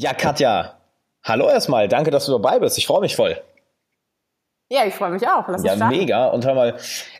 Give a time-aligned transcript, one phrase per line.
[0.00, 0.76] Ja, Katja,
[1.24, 1.86] hallo erstmal.
[1.86, 2.78] Danke, dass du dabei bist.
[2.78, 3.38] Ich freue mich voll.
[4.70, 5.46] Ja, ich freue mich auch.
[5.46, 6.28] Lass ja, mega.
[6.28, 6.76] Und hör mal,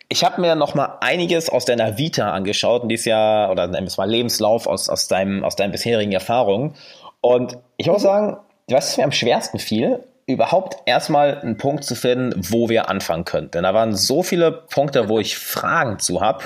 [0.08, 3.84] ich habe mir noch mal einiges aus deiner Vita angeschaut und dies Jahr oder nennen
[3.84, 6.74] wir es mal Lebenslauf aus, aus, deinem, aus deinen bisherigen Erfahrungen.
[7.20, 8.38] Und ich muss sagen,
[8.70, 13.50] was mir am schwersten fiel, überhaupt erstmal einen Punkt zu finden, wo wir anfangen könnten.
[13.50, 16.44] Denn da waren so viele Punkte, wo ich Fragen zu habe.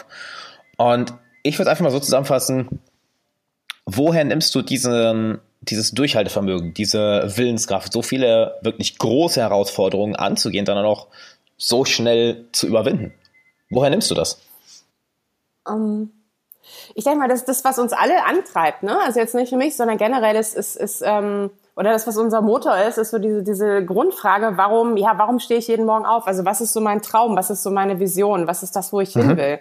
[0.78, 1.14] Und
[1.44, 2.80] ich würde einfach mal so zusammenfassen,
[3.86, 10.78] woher nimmst du diesen, dieses Durchhaltevermögen, diese Willenskraft, so viele wirklich große Herausforderungen anzugehen, dann
[10.78, 11.08] auch
[11.56, 13.12] so schnell zu überwinden?
[13.70, 14.40] Woher nimmst du das?
[15.66, 16.10] Um, ähm,
[16.94, 18.82] ich denke mal, das ist das, was uns alle antreibt.
[18.82, 18.98] Ne?
[19.04, 22.40] Also jetzt nicht für mich, sondern generell ist, ist, ist ähm, oder das, was unser
[22.40, 26.26] Motor ist, ist so diese, diese Grundfrage, warum, ja, warum stehe ich jeden Morgen auf?
[26.26, 27.36] Also was ist so mein Traum?
[27.36, 28.46] Was ist so meine Vision?
[28.46, 29.22] Was ist das, wo ich mhm.
[29.22, 29.58] hin will?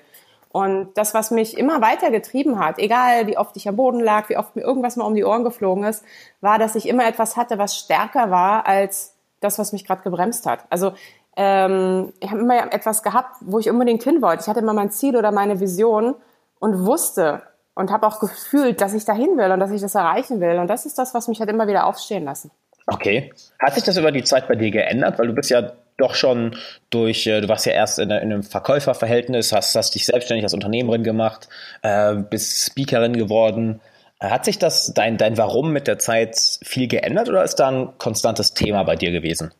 [0.53, 4.29] Und das, was mich immer weiter getrieben hat, egal wie oft ich am Boden lag,
[4.29, 6.05] wie oft mir irgendwas mal um die Ohren geflogen ist,
[6.39, 10.45] war, dass ich immer etwas hatte, was stärker war als das, was mich gerade gebremst
[10.45, 10.59] hat.
[10.69, 10.93] Also
[11.35, 14.43] ähm, ich habe immer etwas gehabt, wo ich unbedingt hin wollte.
[14.43, 16.15] Ich hatte immer mein Ziel oder meine Vision
[16.59, 17.41] und wusste,
[17.75, 20.59] und habe auch gefühlt, dass ich dahin will und dass ich das erreichen will.
[20.59, 22.51] Und das ist das, was mich halt immer wieder aufstehen lassen.
[22.87, 23.33] Okay.
[23.59, 25.17] Hat sich das über die Zeit bei dir geändert?
[25.17, 26.55] Weil du bist ja doch schon
[26.89, 31.03] durch, äh, du warst ja erst in, einem Verkäuferverhältnis, hast, hast dich selbstständig als Unternehmerin
[31.03, 31.49] gemacht,
[31.81, 33.81] äh, bist Speakerin geworden.
[34.19, 37.69] Äh, hat sich das, dein, dein Warum mit der Zeit viel geändert oder ist da
[37.69, 39.53] ein konstantes Thema bei dir gewesen?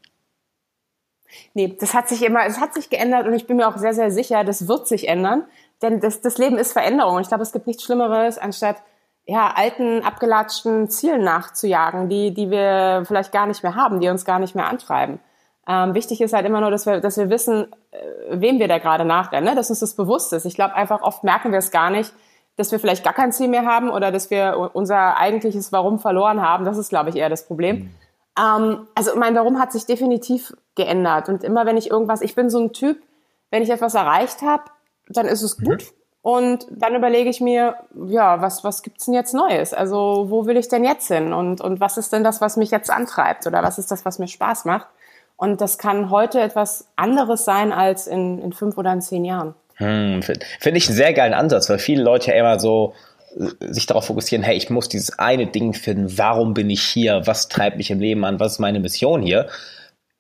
[1.54, 3.94] Nee, das hat sich immer, es hat sich geändert und ich bin mir auch sehr,
[3.94, 5.46] sehr sicher, das wird sich ändern.
[5.82, 7.20] Denn das, das Leben ist Veränderung.
[7.20, 8.78] Ich glaube, es gibt nichts Schlimmeres, anstatt
[9.26, 14.26] ja, alten, abgelatschten Zielen nachzujagen, die, die wir vielleicht gar nicht mehr haben, die uns
[14.26, 15.20] gar nicht mehr antreiben.
[15.68, 17.98] Ähm, wichtig ist halt immer nur, dass wir, dass wir wissen, äh,
[18.32, 19.56] wem wir da gerade nachrennen, ne?
[19.56, 20.46] dass uns das bewusst ist.
[20.46, 22.14] Ich glaube einfach, oft merken wir es gar nicht,
[22.58, 26.42] dass wir vielleicht gar kein Ziel mehr haben oder dass wir unser eigentliches Warum verloren
[26.42, 26.66] haben.
[26.66, 27.76] Das ist, glaube ich, eher das Problem.
[27.76, 27.90] Mhm.
[28.38, 31.30] Ähm, also mein Warum hat sich definitiv geändert.
[31.30, 33.02] Und immer wenn ich irgendwas, ich bin so ein Typ,
[33.50, 34.64] wenn ich etwas erreicht habe,
[35.08, 35.84] dann ist es gut.
[35.84, 35.98] Mhm.
[36.24, 37.76] Und dann überlege ich mir,
[38.08, 39.74] ja, was, was gibt's denn jetzt Neues?
[39.74, 41.34] Also, wo will ich denn jetzt hin?
[41.34, 43.46] Und, und was ist denn das, was mich jetzt antreibt?
[43.46, 44.88] Oder was ist das, was mir Spaß macht?
[45.36, 49.56] Und das kann heute etwas anderes sein als in, in fünf oder in zehn Jahren.
[49.76, 52.94] Hm, Finde find ich einen sehr geilen Ansatz, weil viele Leute ja immer so
[53.36, 57.24] äh, sich darauf fokussieren, hey, ich muss dieses eine Ding finden, warum bin ich hier,
[57.26, 59.48] was treibt mich im Leben an, was ist meine Mission hier?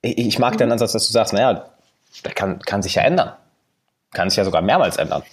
[0.01, 0.57] Ich mag mhm.
[0.57, 1.65] den Ansatz, dass du sagst, naja,
[2.23, 3.33] das kann, kann sich ja ändern
[4.13, 5.23] kann sich ja sogar mehrmals ändern.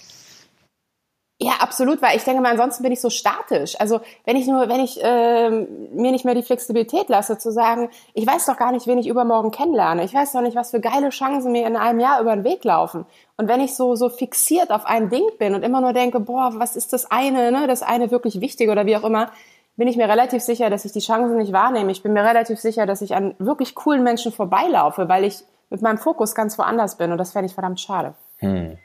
[1.43, 3.75] Ja, absolut, weil ich denke mal, ansonsten bin ich so statisch.
[3.79, 7.89] Also wenn ich nur, wenn ich ähm, mir nicht mehr die Flexibilität lasse, zu sagen,
[8.13, 10.03] ich weiß doch gar nicht, wen ich übermorgen kennenlerne.
[10.03, 12.63] Ich weiß doch nicht, was für geile Chancen mir in einem Jahr über den Weg
[12.63, 13.07] laufen.
[13.37, 16.51] Und wenn ich so so fixiert auf ein Ding bin und immer nur denke, boah,
[16.57, 19.31] was ist das eine, ne, das eine wirklich wichtig oder wie auch immer,
[19.77, 21.91] bin ich mir relativ sicher, dass ich die Chancen nicht wahrnehme.
[21.91, 25.81] Ich bin mir relativ sicher, dass ich an wirklich coolen Menschen vorbeilaufe, weil ich mit
[25.81, 28.13] meinem Fokus ganz woanders bin und das fände ich verdammt schade.
[28.37, 28.77] Hm.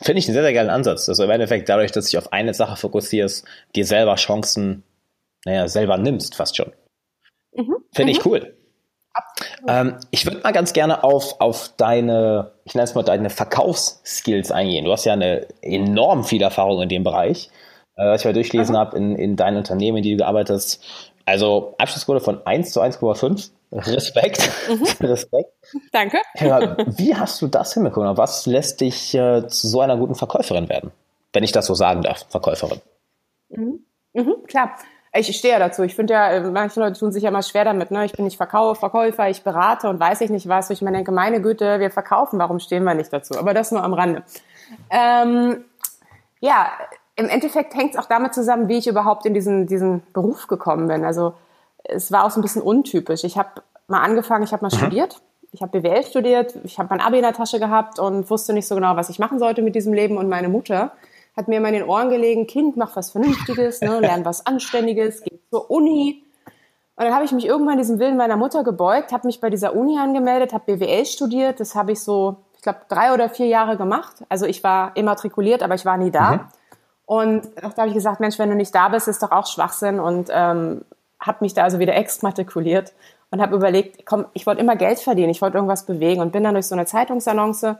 [0.00, 1.08] Finde ich einen sehr, sehr geilen Ansatz.
[1.08, 3.44] Also im Endeffekt dadurch, dass du dich auf eine Sache fokussierst,
[3.74, 4.84] dir selber Chancen,
[5.44, 6.72] naja, selber nimmst fast schon.
[7.54, 7.76] Mhm.
[7.92, 8.30] Finde ich mhm.
[8.30, 8.54] cool.
[9.66, 14.52] Ähm, ich würde mal ganz gerne auf, auf deine, ich nenne es mal deine Verkaufsskills
[14.52, 14.84] eingehen.
[14.84, 17.50] Du hast ja eine enorm viel Erfahrung in dem Bereich,
[17.96, 18.78] äh, was ich mal durchgelesen mhm.
[18.78, 20.84] habe in, in deinen Unternehmen, in die du gearbeitet hast.
[21.24, 23.50] Also Abschlussquote von 1 zu 1,5.
[23.72, 24.50] Respekt.
[24.68, 24.84] Mhm.
[25.06, 25.50] Respekt.
[25.92, 26.18] Danke.
[26.36, 28.16] Ja, wie hast du das hinbekommen?
[28.16, 30.90] Was lässt dich äh, zu so einer guten Verkäuferin werden?
[31.32, 32.80] Wenn ich das so sagen darf, Verkäuferin.
[33.50, 33.84] Mhm.
[34.14, 34.76] Mhm, klar.
[35.12, 35.82] Ich stehe ja dazu.
[35.82, 37.90] Ich finde ja, äh, manche Leute tun sich ja immer schwer damit.
[37.90, 38.04] Ne?
[38.04, 40.70] Ich bin nicht Verkauf, Verkäufer, ich berate und weiß ich nicht was.
[40.70, 43.38] Ich mir denke, meine Güte, wir verkaufen, warum stehen wir nicht dazu?
[43.38, 44.22] Aber das nur am Rande.
[44.90, 45.64] Ähm,
[46.40, 46.70] ja,
[47.16, 50.88] im Endeffekt hängt es auch damit zusammen, wie ich überhaupt in diesen, diesen Beruf gekommen
[50.88, 51.04] bin.
[51.04, 51.34] Also
[51.84, 53.24] es war auch so ein bisschen untypisch.
[53.24, 54.78] Ich habe mal angefangen, ich habe mal mhm.
[54.78, 55.20] studiert.
[55.50, 58.68] Ich habe BWL studiert, ich habe mein Abi in der Tasche gehabt und wusste nicht
[58.68, 60.18] so genau, was ich machen sollte mit diesem Leben.
[60.18, 60.92] Und meine Mutter
[61.36, 65.22] hat mir immer in den Ohren gelegen, Kind, mach was Vernünftiges, ne, lern was Anständiges,
[65.22, 66.22] geh zur Uni.
[66.96, 69.74] Und dann habe ich mich irgendwann diesem Willen meiner Mutter gebeugt, habe mich bei dieser
[69.74, 71.60] Uni angemeldet, habe BWL studiert.
[71.60, 74.24] Das habe ich so, ich glaube, drei oder vier Jahre gemacht.
[74.28, 76.32] Also ich war immatrikuliert, aber ich war nie da.
[76.32, 76.40] Mhm.
[77.06, 79.98] Und da habe ich gesagt, Mensch, wenn du nicht da bist, ist doch auch Schwachsinn.
[79.98, 80.82] Und ähm,
[81.20, 82.92] habe mich da also wieder exmatrikuliert
[83.30, 86.44] und habe überlegt, komm, ich wollte immer Geld verdienen, ich wollte irgendwas bewegen und bin
[86.44, 87.76] dann durch so eine Zeitungsannonce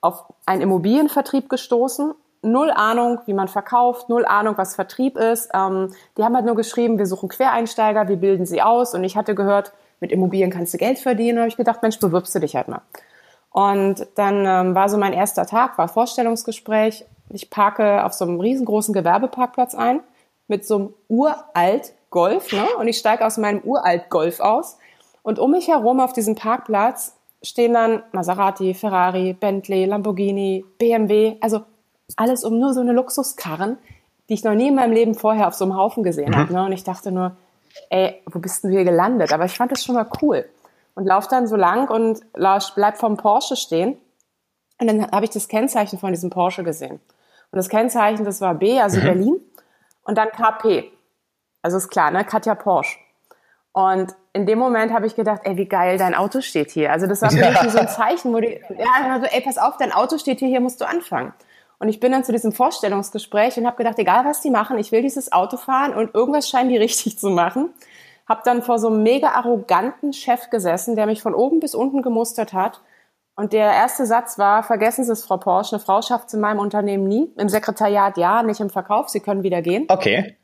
[0.00, 2.14] auf einen Immobilienvertrieb gestoßen.
[2.44, 5.50] Null Ahnung, wie man verkauft, null Ahnung, was Vertrieb ist.
[5.54, 8.94] Ähm, die haben halt nur geschrieben, wir suchen Quereinsteiger, wir bilden sie aus.
[8.94, 11.36] Und ich hatte gehört, mit Immobilien kannst du Geld verdienen.
[11.36, 12.82] Da habe ich gedacht, Mensch, bewirbst du dich halt mal.
[13.52, 17.04] Und dann ähm, war so mein erster Tag, war Vorstellungsgespräch.
[17.28, 20.00] Ich parke auf so einem riesengroßen Gewerbeparkplatz ein
[20.48, 22.66] mit so einem uralt Golf, ne?
[22.78, 24.78] Und ich steige aus meinem uralt Golf aus.
[25.22, 31.62] Und um mich herum auf diesem Parkplatz stehen dann Maserati, Ferrari, Bentley, Lamborghini, BMW, also
[32.16, 33.78] alles um nur so eine Luxuskarren,
[34.28, 36.36] die ich noch nie in meinem Leben vorher auf so einem Haufen gesehen mhm.
[36.36, 36.52] habe.
[36.52, 36.64] Ne?
[36.64, 37.36] Und ich dachte nur,
[37.90, 39.32] ey, wo bist du hier gelandet?
[39.32, 40.48] Aber ich fand das schon mal cool.
[40.94, 43.96] Und lauf dann so lang und bleib vom Porsche stehen.
[44.78, 47.00] Und dann habe ich das Kennzeichen von diesem Porsche gesehen.
[47.50, 49.04] Und das Kennzeichen, das war B, also mhm.
[49.04, 49.40] Berlin.
[50.04, 50.90] Und dann KP.
[51.62, 52.24] Also ist klar, ne?
[52.24, 52.98] Katja Porsche.
[53.72, 56.92] Und in dem Moment habe ich gedacht, ey, wie geil, dein Auto steht hier.
[56.92, 59.76] Also das war für mich so ein Zeichen, wo die, ja, also, ey, pass auf,
[59.78, 61.32] dein Auto steht hier, hier musst du anfangen.
[61.78, 64.92] Und ich bin dann zu diesem Vorstellungsgespräch und habe gedacht, egal was die machen, ich
[64.92, 67.70] will dieses Auto fahren und irgendwas scheinen die richtig zu machen.
[68.28, 72.02] Hab dann vor so einem mega arroganten Chef gesessen, der mich von oben bis unten
[72.02, 72.80] gemustert hat.
[73.34, 76.40] Und der erste Satz war, vergessen Sie es, Frau Porsche, eine Frau schafft es in
[76.40, 77.32] meinem Unternehmen nie.
[77.38, 79.86] Im Sekretariat ja, nicht im Verkauf, Sie können wieder gehen.
[79.88, 80.36] Okay.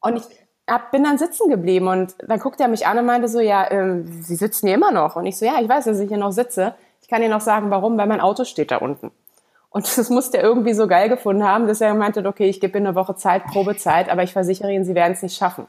[0.00, 0.24] Und ich
[0.68, 3.70] hab, bin dann sitzen geblieben und dann guckte er mich an und meinte so, ja,
[3.70, 5.14] ähm, Sie sitzen hier immer noch.
[5.16, 6.74] Und ich so, ja, ich weiß, dass ich hier noch sitze.
[7.00, 9.12] Ich kann Ihnen noch sagen, warum, weil mein Auto steht da unten.
[9.70, 12.76] Und das musste er irgendwie so geil gefunden haben, dass er meinte, okay, ich gebe
[12.78, 15.66] Ihnen eine Woche Zeit, Probezeit, aber ich versichere Ihnen, Sie werden es nicht schaffen.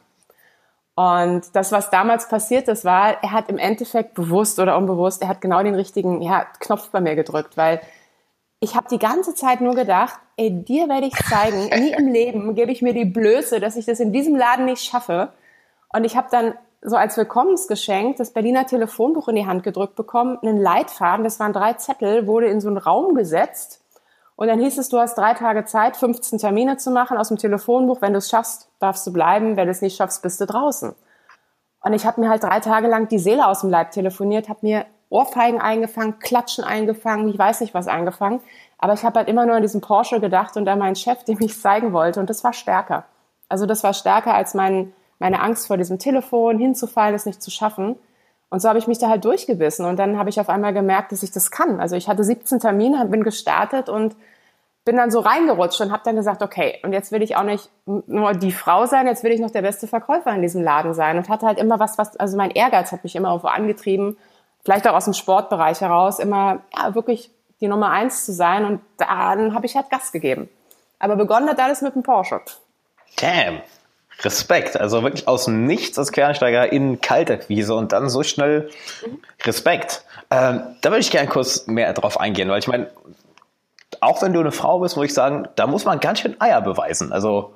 [0.95, 5.27] Und das, was damals passiert ist, war, er hat im Endeffekt bewusst oder unbewusst, er
[5.27, 7.81] hat genau den richtigen ja, Knopf bei mir gedrückt, weil
[8.59, 12.55] ich habe die ganze Zeit nur gedacht, ey, dir werde ich zeigen, nie im Leben
[12.55, 15.33] gebe ich mir die Blöße, dass ich das in diesem Laden nicht schaffe.
[15.89, 20.37] Und ich habe dann so als Willkommensgeschenk das Berliner Telefonbuch in die Hand gedrückt bekommen,
[20.41, 23.82] einen Leitfaden, das waren drei Zettel, wurde in so einen Raum gesetzt.
[24.35, 27.37] Und dann hieß es, du hast drei Tage Zeit, 15 Termine zu machen aus dem
[27.37, 28.01] Telefonbuch.
[28.01, 29.57] Wenn du es schaffst, darfst du bleiben.
[29.57, 30.95] Wenn du es nicht schaffst, bist du draußen.
[31.81, 34.59] Und ich habe mir halt drei Tage lang die Seele aus dem Leib telefoniert, habe
[34.61, 38.41] mir Ohrfeigen eingefangen, Klatschen eingefangen, ich weiß nicht was eingefangen.
[38.79, 41.39] Aber ich habe halt immer nur an diesen Porsche gedacht und an meinen Chef, dem
[41.39, 42.19] ich zeigen wollte.
[42.19, 43.05] Und das war stärker.
[43.47, 47.51] Also das war stärker als mein, meine Angst vor diesem Telefon, hinzufallen, es nicht zu
[47.51, 47.97] schaffen.
[48.53, 49.83] Und so habe ich mich da halt durchgebissen.
[49.83, 51.79] Und dann habe ich auf einmal gemerkt, dass ich das kann.
[51.79, 54.15] Also ich hatte 17 Termine, bin gestartet und
[54.85, 57.71] bin dann so reingerutscht und habe dann gesagt, okay, und jetzt will ich auch nicht
[57.87, 61.17] nur die Frau sein, jetzt will ich noch der beste Verkäufer in diesem Laden sein.
[61.17, 64.17] Und hatte halt immer was, was, also mein Ehrgeiz hat mich immer irgendwo angetrieben,
[64.63, 68.65] vielleicht auch aus dem Sportbereich heraus, immer ja, wirklich die Nummer eins zu sein.
[68.65, 70.47] Und dann habe ich halt Gas gegeben.
[70.99, 72.39] Aber begonnen hat alles mit dem Porsche.
[73.19, 73.63] Damn.
[74.21, 74.79] Respekt.
[74.79, 78.69] Also wirklich aus dem Nichts als Quereinsteiger in Kaltakquise und dann so schnell
[79.43, 80.05] Respekt.
[80.31, 82.89] Ähm, da würde ich gerne kurz mehr drauf eingehen, weil ich meine,
[84.01, 86.61] auch wenn du eine Frau bist, muss ich sagen, da muss man ganz schön Eier
[86.61, 87.11] beweisen.
[87.11, 87.55] Also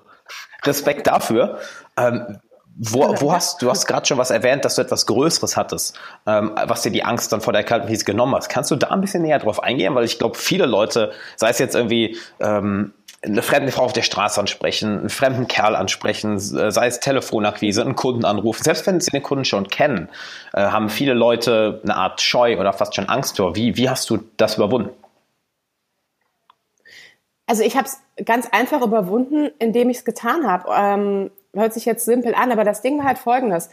[0.64, 1.60] Respekt dafür.
[1.98, 2.40] Ähm,
[2.80, 6.52] wo, wo hast du hast gerade schon was erwähnt, dass du etwas Größeres hattest, ähm,
[6.66, 8.50] was dir die Angst dann vor der Kaltakquise genommen hast.
[8.50, 9.96] Kannst du da ein bisschen näher drauf eingehen?
[9.96, 12.94] Weil ich glaube, viele Leute, sei es jetzt irgendwie ähm,
[13.24, 17.96] eine fremde Frau auf der Straße ansprechen, einen fremden Kerl ansprechen, sei es Telefonakquise, einen
[17.96, 18.64] Kunden anrufen.
[18.64, 20.10] Selbst wenn sie den Kunden schon kennen,
[20.54, 23.56] äh, haben viele Leute eine Art Scheu oder fast schon Angst vor.
[23.56, 24.90] Wie, wie hast du das überwunden?
[27.48, 30.70] Also ich habe es ganz einfach überwunden, indem ich es getan habe.
[30.76, 33.70] Ähm, hört sich jetzt simpel an, aber das Ding war halt folgendes.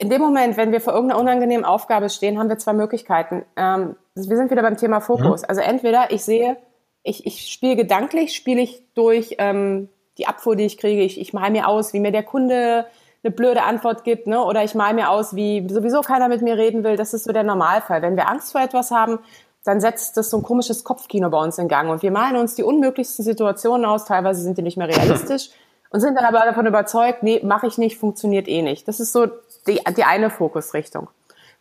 [0.00, 3.44] In dem Moment, wenn wir vor irgendeiner unangenehmen Aufgabe stehen, haben wir zwei Möglichkeiten.
[3.56, 5.42] Ähm, wir sind wieder beim Thema Fokus.
[5.42, 5.48] Mhm.
[5.48, 6.56] Also entweder ich sehe,
[7.04, 11.02] ich, ich spiele gedanklich, spiele ich durch ähm, die Abfuhr, die ich kriege.
[11.02, 12.86] Ich, ich mal mir aus, wie mir der Kunde
[13.22, 14.42] eine blöde Antwort gibt, ne?
[14.42, 16.96] oder ich mal mir aus, wie sowieso keiner mit mir reden will.
[16.96, 18.02] Das ist so der Normalfall.
[18.02, 19.18] Wenn wir Angst vor etwas haben,
[19.64, 22.54] dann setzt das so ein komisches Kopfkino bei uns in Gang und wir malen uns
[22.54, 24.04] die unmöglichsten Situationen aus.
[24.04, 25.50] Teilweise sind die nicht mehr realistisch
[25.90, 28.88] und sind dann aber davon überzeugt, nee, mache ich nicht, funktioniert eh nicht.
[28.88, 29.26] Das ist so
[29.66, 31.08] die, die eine Fokusrichtung.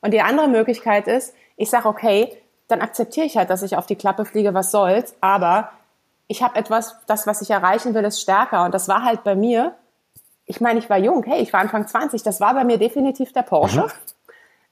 [0.01, 2.35] Und die andere Möglichkeit ist, ich sage, okay,
[2.73, 5.69] dann akzeptiere ich halt, dass ich auf die Klappe fliege, was soll's, aber
[6.27, 8.65] ich habe etwas, das, was ich erreichen will, ist stärker.
[8.65, 9.75] Und das war halt bei mir,
[10.45, 13.31] ich meine, ich war jung, hey, ich war Anfang 20, das war bei mir definitiv
[13.31, 13.87] der Porsche.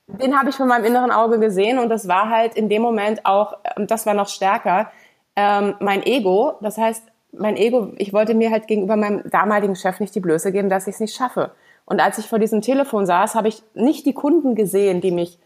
[0.07, 0.17] Mhm.
[0.17, 3.25] Den habe ich von meinem inneren Auge gesehen und das war halt in dem Moment
[3.25, 4.91] auch, und das war noch stärker,
[5.35, 6.55] ähm, mein Ego.
[6.61, 10.51] Das heißt, mein Ego, ich wollte mir halt gegenüber meinem damaligen Chef nicht die Blöße
[10.51, 11.51] geben, dass ich es nicht schaffe.
[11.85, 15.37] Und als ich vor diesem Telefon saß, habe ich nicht die Kunden gesehen, die mich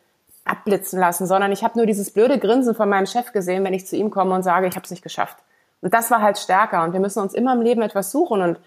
[0.46, 3.88] abblitzen lassen, sondern ich habe nur dieses blöde Grinsen von meinem Chef gesehen, wenn ich
[3.88, 5.38] zu ihm komme und sage, ich habe es nicht geschafft.
[5.82, 6.84] Und das war halt stärker.
[6.84, 8.42] Und wir müssen uns immer im Leben etwas suchen.
[8.42, 8.60] Und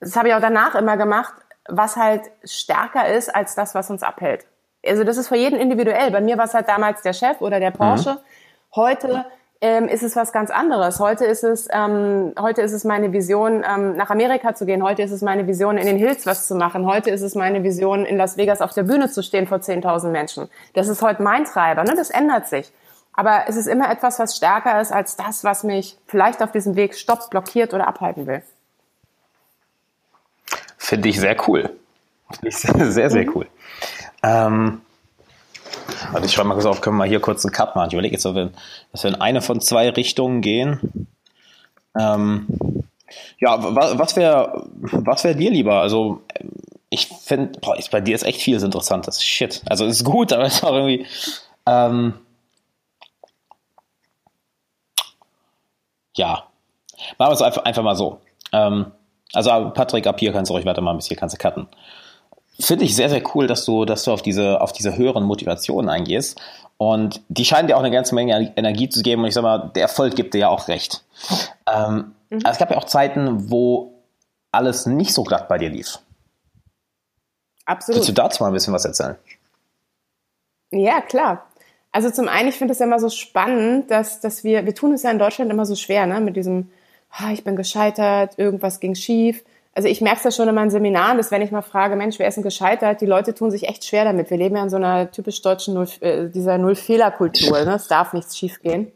[0.00, 1.34] das habe ich auch danach immer gemacht,
[1.66, 4.46] was halt stärker ist als das, was uns abhält.
[4.86, 6.10] Also das ist für jeden individuell.
[6.10, 8.12] Bei mir war es halt damals der Chef oder der Porsche.
[8.12, 8.76] Mhm.
[8.76, 9.24] Heute
[9.64, 11.00] ähm, ist es was ganz anderes.
[11.00, 14.82] Heute ist es, ähm, heute ist es meine Vision, ähm, nach Amerika zu gehen.
[14.82, 16.84] Heute ist es meine Vision, in den Hills was zu machen.
[16.84, 20.10] Heute ist es meine Vision, in Las Vegas auf der Bühne zu stehen vor 10.000
[20.10, 20.50] Menschen.
[20.74, 21.82] Das ist heute mein Treiber.
[21.82, 21.94] Ne?
[21.96, 22.70] Das ändert sich.
[23.14, 26.76] Aber es ist immer etwas, was stärker ist als das, was mich vielleicht auf diesem
[26.76, 28.42] Weg stoppt, blockiert oder abhalten will.
[30.76, 31.70] Finde ich sehr cool.
[32.32, 33.46] Finde ich sehr, sehr, sehr cool.
[34.22, 34.82] Ähm,
[36.12, 37.88] also ich schreibe mal kurz auf, können wir mal hier kurz einen Cut machen.
[37.88, 38.50] Ich überlege jetzt, ob wir,
[38.92, 41.08] dass wir in eine von zwei Richtungen gehen.
[41.98, 42.46] Ähm,
[43.38, 45.80] ja, was wäre was wär dir lieber?
[45.80, 46.22] Also
[46.90, 47.58] ich finde,
[47.90, 49.22] bei dir ist echt vieles Interessantes.
[49.22, 49.62] Shit.
[49.68, 51.06] Also ist gut, aber es ist auch irgendwie.
[51.66, 52.14] Ähm,
[56.16, 56.44] ja.
[57.18, 58.20] Machen wir es einfach, einfach mal so.
[58.52, 58.92] Ähm,
[59.32, 61.66] also Patrick, ab hier kannst du ruhig weiter mal bis hier kannst du cutten.
[62.58, 65.88] Finde ich sehr, sehr cool, dass du, dass du auf diese, auf diese höheren Motivationen
[65.88, 66.40] eingehst.
[66.76, 69.22] Und die scheinen dir auch eine ganze Menge Energie zu geben.
[69.22, 71.04] Und ich sag mal, der Erfolg gibt dir ja auch recht.
[71.72, 72.40] Ähm, mhm.
[72.44, 73.92] Es gab ja auch Zeiten, wo
[74.52, 75.98] alles nicht so glatt bei dir lief.
[77.64, 77.96] Absolut.
[77.96, 79.16] Willst du dazu mal ein bisschen was erzählen?
[80.70, 81.46] Ja, klar.
[81.92, 84.92] Also zum einen, ich finde es ja immer so spannend, dass, dass wir, wir tun
[84.92, 86.70] es ja in Deutschland immer so schwer, ne, mit diesem,
[87.20, 89.44] oh, ich bin gescheitert, irgendwas ging schief.
[89.74, 92.18] Also ich merke es ja schon in meinen Seminaren, dass wenn ich mal frage, Mensch,
[92.18, 93.00] wer ist denn gescheitert?
[93.00, 94.30] Die Leute tun sich echt schwer damit.
[94.30, 97.64] Wir leben ja in so einer typisch deutschen Null, äh, dieser Null-Fehler-Kultur.
[97.64, 97.74] Ne?
[97.74, 98.92] Es darf nichts schiefgehen.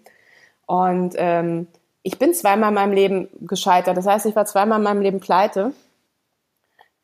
[0.67, 1.67] Und ähm,
[2.03, 3.97] ich bin zweimal in meinem Leben gescheitert.
[3.97, 5.73] Das heißt, ich war zweimal in meinem Leben pleite.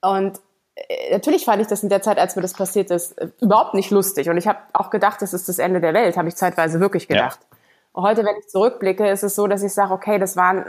[0.00, 0.38] Und
[0.76, 3.74] äh, natürlich fand ich das in der Zeit, als mir das passiert ist, äh, überhaupt
[3.74, 4.28] nicht lustig.
[4.28, 7.08] Und ich habe auch gedacht, das ist das Ende der Welt, habe ich zeitweise wirklich
[7.08, 7.40] gedacht.
[7.50, 7.58] Ja.
[7.96, 10.64] Heute, wenn ich zurückblicke, ist es so, dass ich sage, okay, das waren,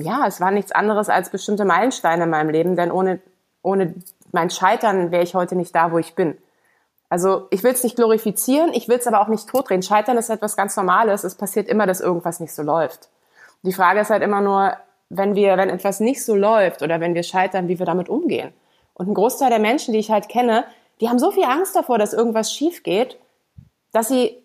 [0.00, 3.20] ja, es war nichts anderes als bestimmte Meilensteine in meinem Leben, denn ohne,
[3.62, 3.94] ohne
[4.32, 6.36] mein Scheitern wäre ich heute nicht da, wo ich bin.
[7.08, 9.82] Also ich will es nicht glorifizieren, ich will es aber auch nicht totdrehen.
[9.82, 11.24] Scheitern ist etwas ganz Normales.
[11.24, 13.08] Es passiert immer, dass irgendwas nicht so läuft.
[13.62, 14.76] Die Frage ist halt immer nur,
[15.10, 18.52] wenn wir, wenn etwas nicht so läuft oder wenn wir scheitern, wie wir damit umgehen.
[18.94, 20.64] Und ein Großteil der Menschen, die ich halt kenne,
[21.00, 23.18] die haben so viel Angst davor, dass irgendwas schief geht,
[23.92, 24.41] dass sie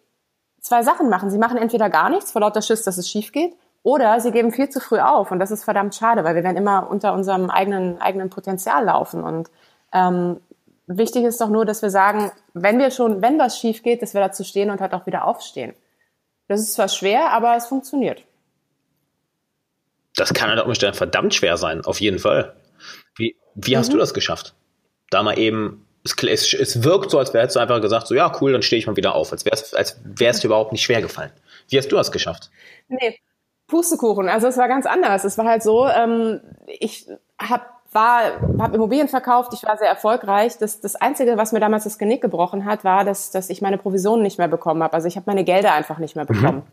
[0.68, 1.30] zwei Sachen machen.
[1.32, 4.52] Sie machen entweder gar nichts vor lauter Schiss, dass es schief geht, oder sie geben
[4.52, 5.32] viel zu früh auf.
[5.32, 9.24] Und das ist verdammt schade, weil wir werden immer unter unserem eigenen, eigenen Potenzial laufen.
[9.24, 9.50] Und
[9.94, 10.42] ähm,
[10.88, 14.14] wichtig ist doch nur, dass wir sagen, wenn wir schon, wenn was schief geht, dass
[14.14, 15.74] wir dazu stehen und halt auch wieder aufstehen.
[16.48, 18.24] Das ist zwar schwer, aber es funktioniert.
[20.16, 22.56] Das kann halt auch verdammt schwer sein, auf jeden Fall.
[23.16, 23.94] Wie, wie hast mhm.
[23.94, 24.56] du das geschafft?
[25.10, 28.54] Da mal eben, es, es, wirkt so, als wärst du einfach gesagt, so ja, cool,
[28.54, 31.32] dann stehe ich mal wieder auf, als wär's, als wär's dir überhaupt nicht schwer gefallen.
[31.70, 32.50] Wie hast du das geschafft?
[32.88, 33.20] Nee,
[33.68, 34.30] Pustekuchen.
[34.30, 35.24] Also es war ganz anders.
[35.24, 37.08] Es war halt so, ähm, ich
[37.40, 40.58] habe war, habe Immobilien verkauft, ich war sehr erfolgreich.
[40.58, 43.78] Das, das Einzige, was mir damals das Genick gebrochen hat, war, dass, dass ich meine
[43.78, 44.94] Provisionen nicht mehr bekommen habe.
[44.94, 46.28] Also ich habe meine Gelder einfach nicht mehr mhm.
[46.28, 46.58] bekommen.
[46.58, 46.64] Mhm.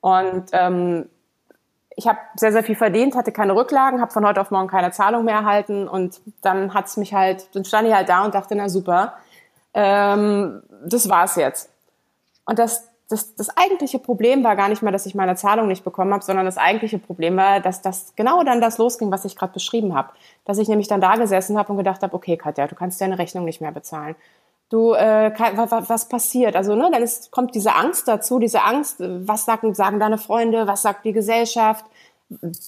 [0.00, 1.08] Und ähm,
[2.00, 4.90] ich habe sehr, sehr viel verdient, hatte keine Rücklagen, habe von heute auf morgen keine
[4.90, 8.54] Zahlung mehr erhalten und dann hat's mich halt, dann stand ich halt da und dachte,
[8.54, 9.12] na super,
[9.74, 11.68] ähm, das war's jetzt.
[12.46, 15.84] Und das, das, das eigentliche Problem war gar nicht mal, dass ich meine Zahlung nicht
[15.84, 19.36] bekommen habe, sondern das eigentliche Problem war, dass das genau dann das losging, was ich
[19.36, 20.08] gerade beschrieben habe.
[20.46, 23.18] Dass ich nämlich dann da gesessen habe und gedacht habe, okay, Katja, du kannst deine
[23.18, 24.16] Rechnung nicht mehr bezahlen
[24.70, 26.56] du, äh, was passiert?
[26.56, 30.66] Also, ne, dann ist, kommt diese Angst dazu, diese Angst, was sagen, sagen deine Freunde,
[30.66, 31.84] was sagt die Gesellschaft?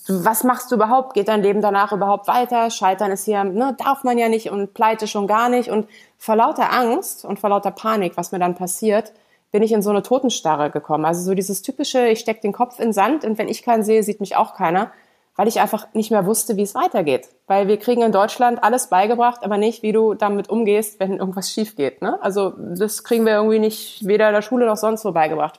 [0.09, 1.15] Was machst du überhaupt?
[1.15, 2.69] Geht dein Leben danach überhaupt weiter?
[2.71, 5.71] Scheitern ist hier, ne, darf man ja nicht und pleite schon gar nicht.
[5.71, 9.13] Und vor lauter Angst und vor lauter Panik, was mir dann passiert,
[9.53, 11.05] bin ich in so eine Totenstarre gekommen.
[11.05, 14.03] Also so dieses typische, ich steck den Kopf in Sand und wenn ich keinen sehe,
[14.03, 14.91] sieht mich auch keiner
[15.37, 17.29] weil ich einfach nicht mehr wusste, wie es weitergeht.
[17.47, 21.51] Weil wir kriegen in Deutschland alles beigebracht, aber nicht, wie du damit umgehst, wenn irgendwas
[21.51, 22.03] schief geht.
[22.03, 22.19] Ne?
[22.23, 25.59] Also das kriegen wir irgendwie nicht weder in der Schule noch sonst wo beigebracht.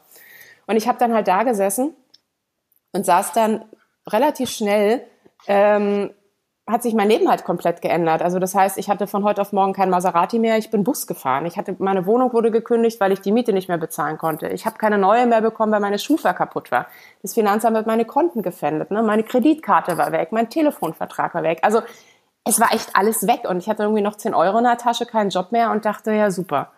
[0.68, 1.96] Und ich habe dann halt da gesessen
[2.92, 3.66] und saß dann
[4.08, 5.06] relativ schnell
[5.48, 6.12] ähm,
[6.66, 8.22] hat sich mein Leben halt komplett geändert.
[8.22, 11.08] Also das heißt, ich hatte von heute auf morgen kein Maserati mehr, ich bin Bus
[11.08, 11.46] gefahren.
[11.46, 14.48] Ich hatte meine Wohnung wurde gekündigt, weil ich die Miete nicht mehr bezahlen konnte.
[14.48, 16.88] Ich habe keine neue mehr bekommen, weil meine Schufa kaputt war.
[17.22, 19.04] Das Finanzamt hat meine Konten gefändet, ne?
[19.04, 21.60] Meine Kreditkarte war weg, mein Telefonvertrag war weg.
[21.64, 21.82] Also
[22.46, 25.06] es war echt alles weg und ich hatte irgendwie noch 10 Euro in der Tasche,
[25.06, 26.72] keinen Job mehr und dachte, ja super.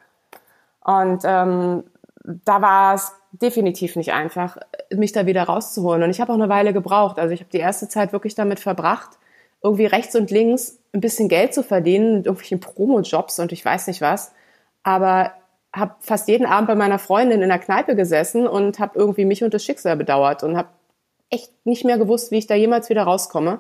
[0.83, 1.83] Und ähm,
[2.23, 4.57] da war es definitiv nicht einfach,
[4.91, 6.03] mich da wieder rauszuholen.
[6.03, 7.19] Und ich habe auch eine Weile gebraucht.
[7.19, 9.09] Also ich habe die erste Zeit wirklich damit verbracht,
[9.65, 13.87] irgendwie rechts und links ein bisschen Geld zu verdienen mit irgendwelchen Promo-Jobs und ich weiß
[13.87, 14.31] nicht was.
[14.83, 15.31] Aber
[15.73, 19.43] habe fast jeden Abend bei meiner Freundin in der Kneipe gesessen und habe irgendwie mich
[19.43, 20.69] und das Schicksal bedauert und habe
[21.31, 23.59] echt nicht mehr gewusst, wie ich da jemals wieder rauskomme.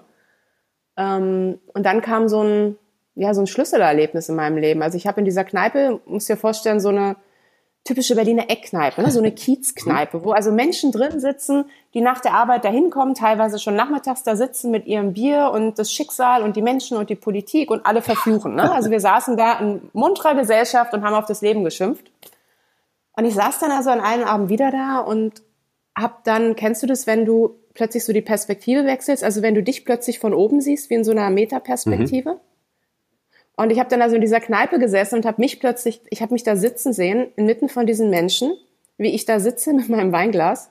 [0.95, 2.77] Ähm, und dann kam so ein,
[3.15, 4.83] ja, so ein Schlüsselerlebnis in meinem Leben.
[4.83, 7.15] Also ich habe in dieser Kneipe, muss dir vorstellen, so eine
[7.85, 9.11] typische Berliner Eckkneipe, ne?
[9.11, 13.59] so eine Kiezkneipe, wo also Menschen drin sitzen, die nach der Arbeit dahin kommen, teilweise
[13.59, 17.15] schon nachmittags da sitzen mit ihrem Bier und das Schicksal und die Menschen und die
[17.15, 18.55] Politik und alle verfluchen.
[18.55, 18.71] Ne?
[18.73, 22.11] Also wir saßen da in munterer Gesellschaft und haben auf das Leben geschimpft.
[23.15, 25.41] Und ich saß dann also an einem Abend wieder da und
[25.95, 29.63] hab dann, kennst du das, wenn du plötzlich so die Perspektive wechselst, also wenn du
[29.63, 32.33] dich plötzlich von oben siehst, wie in so einer Metaperspektive?
[32.33, 32.39] Mhm.
[33.55, 36.33] Und ich habe dann also in dieser Kneipe gesessen und habe mich plötzlich, ich habe
[36.33, 38.53] mich da sitzen sehen, inmitten von diesen Menschen,
[38.97, 40.69] wie ich da sitze mit meinem Weinglas.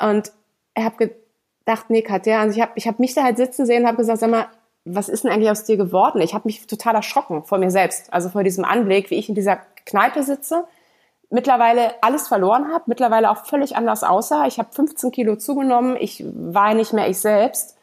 [0.00, 0.32] Und
[0.76, 3.82] ich habe gedacht, nee, Katja, also ich habe ich hab mich da halt sitzen sehen
[3.82, 4.48] und habe gesagt, sag mal,
[4.84, 6.22] was ist denn eigentlich aus dir geworden?
[6.22, 9.34] Ich habe mich total erschrocken vor mir selbst, also vor diesem Anblick, wie ich in
[9.34, 10.64] dieser Kneipe sitze,
[11.28, 14.46] mittlerweile alles verloren habe, mittlerweile auch völlig anders aussah.
[14.46, 17.76] Ich habe 15 Kilo zugenommen, ich war nicht mehr ich selbst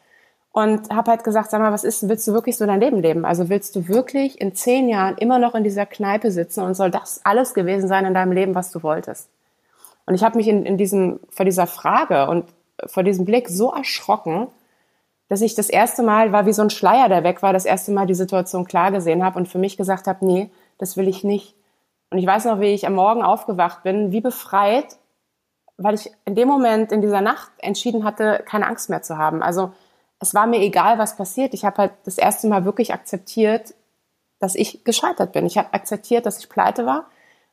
[0.58, 3.24] und habe halt gesagt, sag mal, was ist, willst du wirklich so dein Leben leben?
[3.24, 6.90] Also willst du wirklich in zehn Jahren immer noch in dieser Kneipe sitzen und soll
[6.90, 9.28] das alles gewesen sein in deinem Leben, was du wolltest?
[10.06, 12.44] Und ich habe mich in, in diesem, vor dieser Frage und
[12.86, 14.48] vor diesem Blick so erschrocken,
[15.28, 17.92] dass ich das erste Mal war wie so ein Schleier, der weg war, das erste
[17.92, 21.22] Mal die Situation klar gesehen habe und für mich gesagt habe, nee, das will ich
[21.22, 21.54] nicht.
[22.10, 24.96] Und ich weiß noch, wie ich am Morgen aufgewacht bin, wie befreit,
[25.76, 29.40] weil ich in dem Moment, in dieser Nacht entschieden hatte, keine Angst mehr zu haben.
[29.42, 29.72] Also
[30.20, 31.54] es war mir egal, was passiert.
[31.54, 33.74] Ich habe halt das erste Mal wirklich akzeptiert,
[34.40, 35.46] dass ich gescheitert bin.
[35.46, 37.06] Ich habe akzeptiert, dass ich pleite war.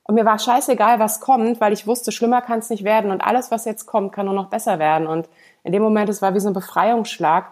[0.04, 3.12] Und mir war scheißegal, was kommt, weil ich wusste, schlimmer kann es nicht werden.
[3.12, 5.08] Und alles, was jetzt kommt, kann nur noch besser werden.
[5.08, 5.28] Und
[5.64, 7.52] in dem Moment, es war wie so ein Befreiungsschlag,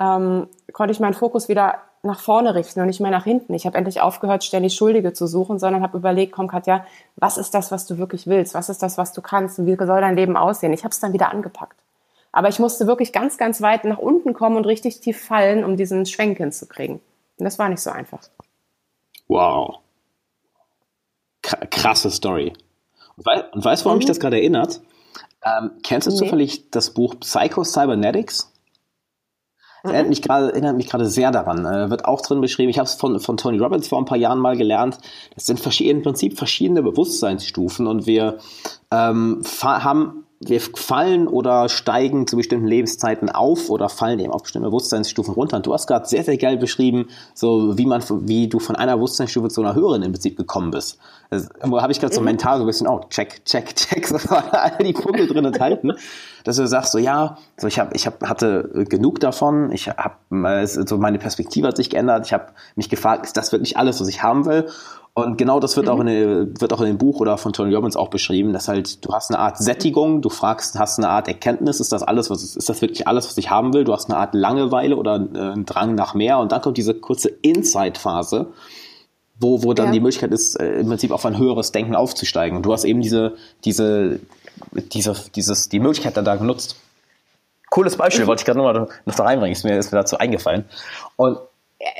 [0.00, 3.54] ähm, konnte ich meinen Fokus wieder nach vorne richten und nicht mehr nach hinten.
[3.54, 6.84] Ich habe endlich aufgehört, ständig Schuldige zu suchen, sondern habe überlegt, komm Katja,
[7.16, 8.54] was ist das, was du wirklich willst?
[8.54, 9.58] Was ist das, was du kannst?
[9.58, 10.72] Und wie soll dein Leben aussehen?
[10.72, 11.78] Ich habe es dann wieder angepackt.
[12.32, 15.76] Aber ich musste wirklich ganz, ganz weit nach unten kommen und richtig tief fallen, um
[15.76, 17.00] diesen Schwenk hinzukriegen.
[17.36, 18.20] Und das war nicht so einfach.
[19.28, 19.78] Wow.
[21.42, 22.54] Krasse Story.
[23.16, 23.98] Und, weißt du, warum mhm.
[23.98, 24.80] mich das gerade erinnert?
[25.44, 26.16] Ähm, kennst du nee.
[26.16, 28.52] zufällig das Buch Psycho Cybernetics?
[29.82, 31.66] Das erinnert mich gerade, erinnert mich gerade sehr daran.
[31.66, 32.70] Äh, wird auch drin beschrieben.
[32.70, 34.98] Ich habe es von, von Tony Robbins vor ein paar Jahren mal gelernt.
[35.34, 38.38] Das sind im Prinzip verschiedene Bewusstseinsstufen und wir
[38.92, 44.68] ähm, haben wir fallen oder steigen zu bestimmten Lebenszeiten auf oder fallen eben auf bestimmte
[44.68, 45.56] Bewusstseinsstufen runter.
[45.58, 48.96] Und du hast gerade sehr, sehr geil beschrieben, so wie man, wie du von einer
[48.96, 50.98] Bewusstseinsstufe zu einer höheren im Prinzip gekommen bist.
[51.30, 52.26] Das habe ich gerade so mhm.
[52.26, 55.92] mental so ein bisschen, oh, check, check, check, so all die Punkte drin enthalten,
[56.44, 60.66] dass du sagst, so ja, so ich habe, ich hab, hatte genug davon, ich habe,
[60.66, 64.08] so meine Perspektive hat sich geändert, ich habe mich gefragt, ist das wirklich alles, was
[64.08, 64.68] ich haben will?
[65.14, 65.92] Und genau das wird, mhm.
[65.92, 69.04] auch in, wird auch in dem Buch oder von Tony Robbins auch beschrieben, dass halt
[69.04, 72.42] du hast eine Art Sättigung, du fragst, hast eine Art Erkenntnis, ist das alles, was
[72.42, 73.84] ist das wirklich alles, was ich haben will?
[73.84, 76.94] Du hast eine Art Langeweile oder äh, einen Drang nach mehr und dann kommt diese
[76.94, 78.46] kurze Insight-Phase,
[79.38, 79.92] wo, wo dann ja.
[79.92, 82.56] die Möglichkeit ist, äh, im Prinzip auf ein höheres Denken aufzusteigen.
[82.56, 83.34] Und du hast eben diese,
[83.66, 84.18] diese,
[84.94, 86.76] diese, dieses, die Möglichkeit dann da genutzt.
[87.68, 90.64] Cooles Beispiel, wollte ich gerade noch, noch da reinbringen, ist mir, ist mir dazu eingefallen.
[91.16, 91.38] Und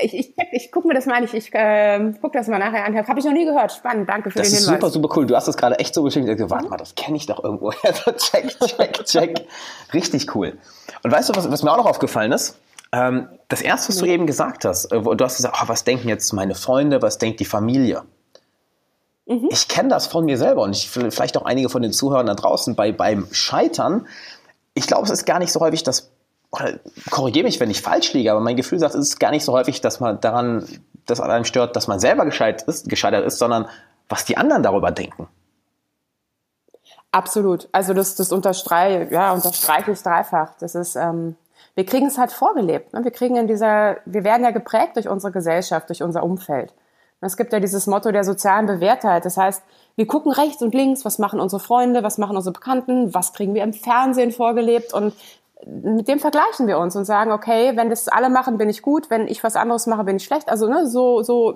[0.00, 2.96] ich, ich, ich gucke mir das mal nicht, ich äh, gucke das mal nachher an.
[2.96, 3.72] Habe ich noch nie gehört.
[3.72, 4.66] Spannend, danke für das den Hinweis.
[4.66, 5.26] Das ist super, super cool.
[5.26, 6.28] Du hast das gerade echt so beschrieben.
[6.28, 7.70] Ich dachte, warte mal, das kenne ich doch irgendwo.
[8.16, 9.46] check, check, check.
[9.92, 10.58] Richtig cool.
[11.02, 12.58] Und weißt du, was, was mir auch noch aufgefallen ist?
[12.92, 16.08] Ähm, das erste, was du eben gesagt hast, äh, du hast gesagt, oh, was denken
[16.08, 18.02] jetzt meine Freunde, was denkt die Familie?
[19.26, 19.48] Mhm.
[19.50, 22.34] Ich kenne das von mir selber und ich, vielleicht auch einige von den Zuhörern da
[22.34, 24.06] draußen bei, beim Scheitern.
[24.74, 26.11] Ich glaube, es ist gar nicht so häufig das
[27.10, 29.52] korrigiere mich, wenn ich falsch liege, aber mein Gefühl sagt, es ist gar nicht so
[29.52, 30.66] häufig, dass man daran,
[31.06, 33.66] dass an einem stört, dass man selber gescheitert ist, gescheitert ist, sondern
[34.08, 35.28] was die anderen darüber denken.
[37.10, 37.68] Absolut.
[37.72, 40.54] Also das, das unterstreiche, ja, unterstreiche ich dreifach.
[40.60, 41.36] Das ist, ähm,
[41.74, 42.92] wir kriegen es halt vorgelebt.
[42.92, 43.04] Ne?
[43.04, 46.74] Wir kriegen in dieser, wir werden ja geprägt durch unsere Gesellschaft, durch unser Umfeld.
[47.20, 49.24] Es gibt ja dieses Motto der sozialen Bewährtheit.
[49.24, 49.62] Das heißt,
[49.94, 53.54] wir gucken rechts und links, was machen unsere Freunde, was machen unsere Bekannten, was kriegen
[53.54, 55.14] wir im Fernsehen vorgelebt und
[55.66, 59.10] mit dem vergleichen wir uns und sagen, okay, wenn das alle machen, bin ich gut,
[59.10, 60.48] wenn ich was anderes mache, bin ich schlecht.
[60.48, 61.54] Also ne, so, so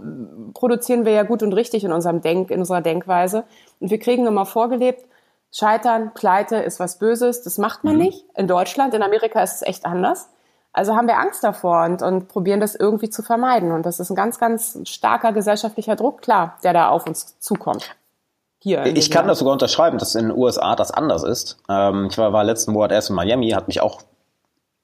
[0.55, 3.45] produzieren wir ja gut und richtig in unserem Denk, in unserer Denkweise.
[3.81, 5.05] Und wir kriegen immer vorgelebt,
[5.53, 8.03] Scheitern, Pleite ist was Böses, das macht man mhm.
[8.03, 8.25] nicht.
[8.37, 10.29] In Deutschland, in Amerika ist es echt anders.
[10.73, 13.73] Also haben wir Angst davor und, und probieren das irgendwie zu vermeiden.
[13.73, 17.97] Und das ist ein ganz, ganz starker gesellschaftlicher Druck, klar, der da auf uns zukommt
[18.67, 18.85] hier.
[18.97, 21.57] Ich kann das sogar unterschreiben, dass in den USA das anders ist.
[21.69, 24.03] Ähm, ich war, war letzten Monat erst in Miami, hat mich auch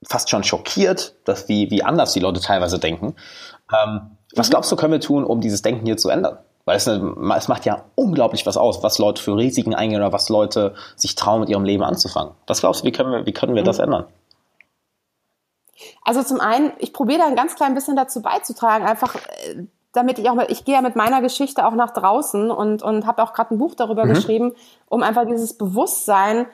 [0.05, 3.17] fast schon schockiert, dass wie, wie anders die Leute teilweise denken.
[3.73, 4.51] Ähm, was mhm.
[4.51, 6.39] glaubst du, können wir tun, um dieses Denken hier zu ändern?
[6.65, 10.29] Weil es, es macht ja unglaublich was aus, was Leute für Risiken eingehen oder was
[10.29, 12.35] Leute sich trauen, mit ihrem Leben anzufangen.
[12.47, 13.67] Was glaubst du, wie können wir, wie können wir mhm.
[13.67, 14.05] das ändern?
[16.05, 20.19] Also zum einen, ich probiere da ein ganz klein bisschen dazu beizutragen, einfach äh, damit
[20.19, 23.23] ich auch mal, ich gehe ja mit meiner Geschichte auch nach draußen und, und habe
[23.23, 24.15] auch gerade ein Buch darüber mhm.
[24.15, 24.53] geschrieben,
[24.89, 26.47] um einfach dieses Bewusstsein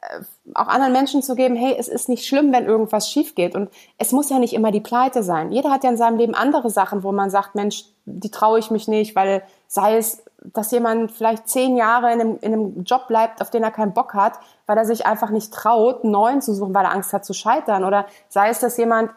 [0.00, 0.22] äh,
[0.54, 3.54] auch anderen Menschen zu geben, hey, es ist nicht schlimm, wenn irgendwas schief geht.
[3.54, 5.52] Und es muss ja nicht immer die Pleite sein.
[5.52, 8.70] Jeder hat ja in seinem Leben andere Sachen, wo man sagt, Mensch, die traue ich
[8.70, 13.08] mich nicht, weil sei es dass jemand vielleicht zehn Jahre in einem, in einem Job
[13.08, 14.34] bleibt, auf den er keinen Bock hat,
[14.66, 17.34] weil er sich einfach nicht traut, einen neuen zu suchen, weil er Angst hat zu
[17.34, 17.84] scheitern.
[17.84, 19.10] Oder sei es, dass jemand,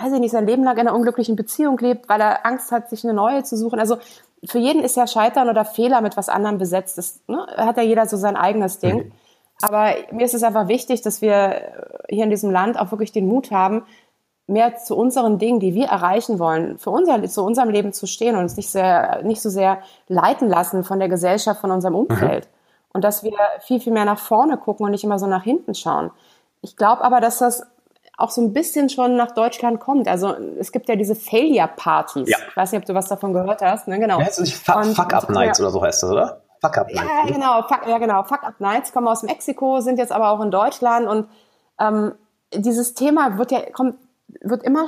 [0.00, 2.90] weiß ich nicht, sein Leben lang in einer unglücklichen Beziehung lebt, weil er Angst hat,
[2.90, 3.78] sich eine neue zu suchen.
[3.78, 3.98] Also
[4.44, 6.98] für jeden ist ja Scheitern oder Fehler mit was anderem besetzt.
[6.98, 8.96] Das ne, hat ja jeder so sein eigenes Ding.
[8.96, 9.12] Mhm.
[9.62, 11.72] Aber mir ist es einfach wichtig, dass wir
[12.08, 13.84] hier in diesem Land auch wirklich den Mut haben,
[14.46, 18.36] mehr zu unseren Dingen, die wir erreichen wollen, für unser, zu unserem Leben zu stehen
[18.36, 19.78] und uns nicht sehr, nicht so sehr
[20.08, 22.44] leiten lassen von der Gesellschaft, von unserem Umfeld.
[22.44, 22.50] Mhm.
[22.92, 25.74] Und dass wir viel, viel mehr nach vorne gucken und nicht immer so nach hinten
[25.74, 26.10] schauen.
[26.62, 27.62] Ich glaube aber, dass das
[28.16, 30.08] auch so ein bisschen schon nach Deutschland kommt.
[30.08, 32.28] Also es gibt ja diese Failure-Partys.
[32.28, 32.38] Ja.
[32.48, 33.88] Ich weiß nicht, ob du was davon gehört hast.
[33.88, 33.98] Ne?
[33.98, 34.18] Genau.
[34.18, 36.40] Ja, heißt nicht Fuck, Fuck Up Nights oder so heißt das, oder?
[36.62, 37.02] Fuck Up Nights.
[37.02, 37.32] Ja, ne?
[37.32, 37.62] genau.
[37.62, 38.22] Fuck, ja, genau.
[38.22, 41.28] Fuck Up Nights kommen aus Mexiko, sind jetzt aber auch in Deutschland und
[41.78, 42.14] ähm,
[42.54, 43.96] dieses Thema wird ja kommt
[44.40, 44.86] wird immer,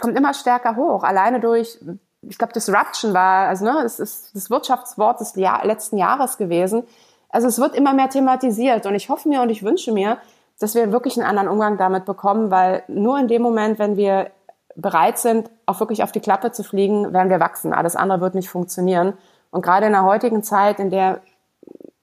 [0.00, 1.02] kommt immer stärker hoch.
[1.02, 1.78] Alleine durch,
[2.22, 6.84] ich glaube, Disruption war, also ne, das ist das Wirtschaftswort des Jahr, letzten Jahres gewesen.
[7.28, 10.18] Also es wird immer mehr thematisiert und ich hoffe mir und ich wünsche mir,
[10.58, 14.30] dass wir wirklich einen anderen Umgang damit bekommen, weil nur in dem Moment, wenn wir
[14.76, 17.72] bereit sind, auch wirklich auf die Klappe zu fliegen, werden wir wachsen.
[17.72, 19.14] Alles andere wird nicht funktionieren.
[19.50, 21.20] Und gerade in der heutigen Zeit, in der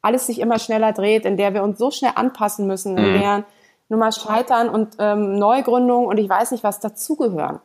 [0.01, 3.43] alles sich immer schneller dreht, in der wir uns so schnell anpassen müssen, in mhm.
[3.89, 7.59] Der Nummer Scheitern und ähm, Neugründung und ich weiß nicht, was dazugehören.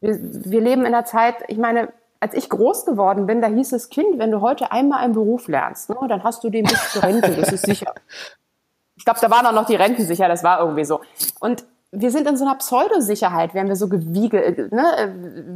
[0.00, 1.88] Wir, wir leben in einer Zeit, ich meine,
[2.20, 5.48] als ich groß geworden bin, da hieß es, Kind, wenn du heute einmal einen Beruf
[5.48, 7.94] lernst, ne, dann hast du den bis zur Rente, das ist sicher.
[8.96, 11.00] Ich glaube, da waren auch noch die Renten sicher, das war irgendwie so.
[11.40, 15.08] Und wir sind in so einer Pseudosicherheit, werden wir so gewiegelt, ne, äh,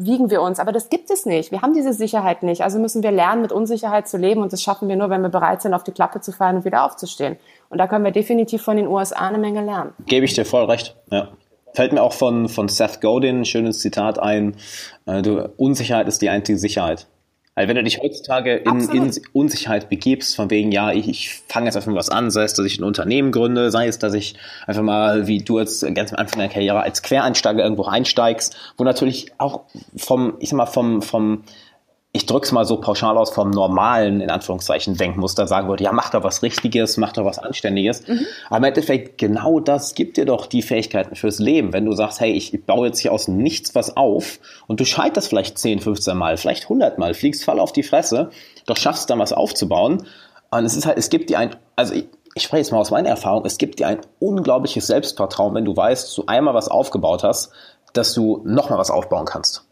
[0.04, 0.60] wiegen wir uns.
[0.60, 1.50] Aber das gibt es nicht.
[1.50, 2.62] Wir haben diese Sicherheit nicht.
[2.62, 4.42] Also müssen wir lernen, mit Unsicherheit zu leben.
[4.42, 6.64] Und das schaffen wir nur, wenn wir bereit sind, auf die Klappe zu fallen und
[6.66, 7.38] wieder aufzustehen.
[7.68, 9.92] Und da können wir definitiv von den USA eine Menge lernen.
[10.06, 10.96] Gebe ich dir voll recht.
[11.10, 11.28] Ja.
[11.74, 14.56] Fällt mir auch von, von Seth Godin ein schönes Zitat ein.
[15.04, 17.06] Äh, du, Unsicherheit ist die einzige Sicherheit.
[17.56, 21.64] Also wenn du dich heutzutage in, in Unsicherheit begibst, von wegen, ja, ich, ich fange
[21.64, 24.12] jetzt einfach mal was an, sei es, dass ich ein Unternehmen gründe, sei es, dass
[24.12, 28.54] ich einfach mal, wie du jetzt ganz am Anfang der Karriere als Quereinsteiger irgendwo einsteigst,
[28.76, 29.62] wo natürlich auch
[29.96, 31.44] vom, ich sag mal, vom, vom
[32.16, 36.08] ich drück's mal so pauschal aus, vom normalen, in Anführungszeichen, Denkmuster sagen würde, ja, mach
[36.10, 38.08] doch was Richtiges, mach doch was Anständiges.
[38.08, 38.26] Mhm.
[38.48, 41.74] Aber im Endeffekt, genau das gibt dir doch die Fähigkeiten fürs Leben.
[41.74, 45.28] Wenn du sagst, hey, ich baue jetzt hier aus nichts was auf und du scheiterst
[45.28, 48.30] vielleicht 10, 15 Mal, vielleicht 100 Mal, fliegst voll auf die Fresse,
[48.64, 50.06] doch schaffst dann was aufzubauen.
[50.50, 52.90] Und es ist halt, es gibt dir ein, also ich, ich spreche jetzt mal aus
[52.90, 56.68] meiner Erfahrung, es gibt dir ein unglaubliches Selbstvertrauen, wenn du weißt, dass du einmal was
[56.68, 57.52] aufgebaut hast,
[57.92, 59.66] dass du nochmal was aufbauen kannst.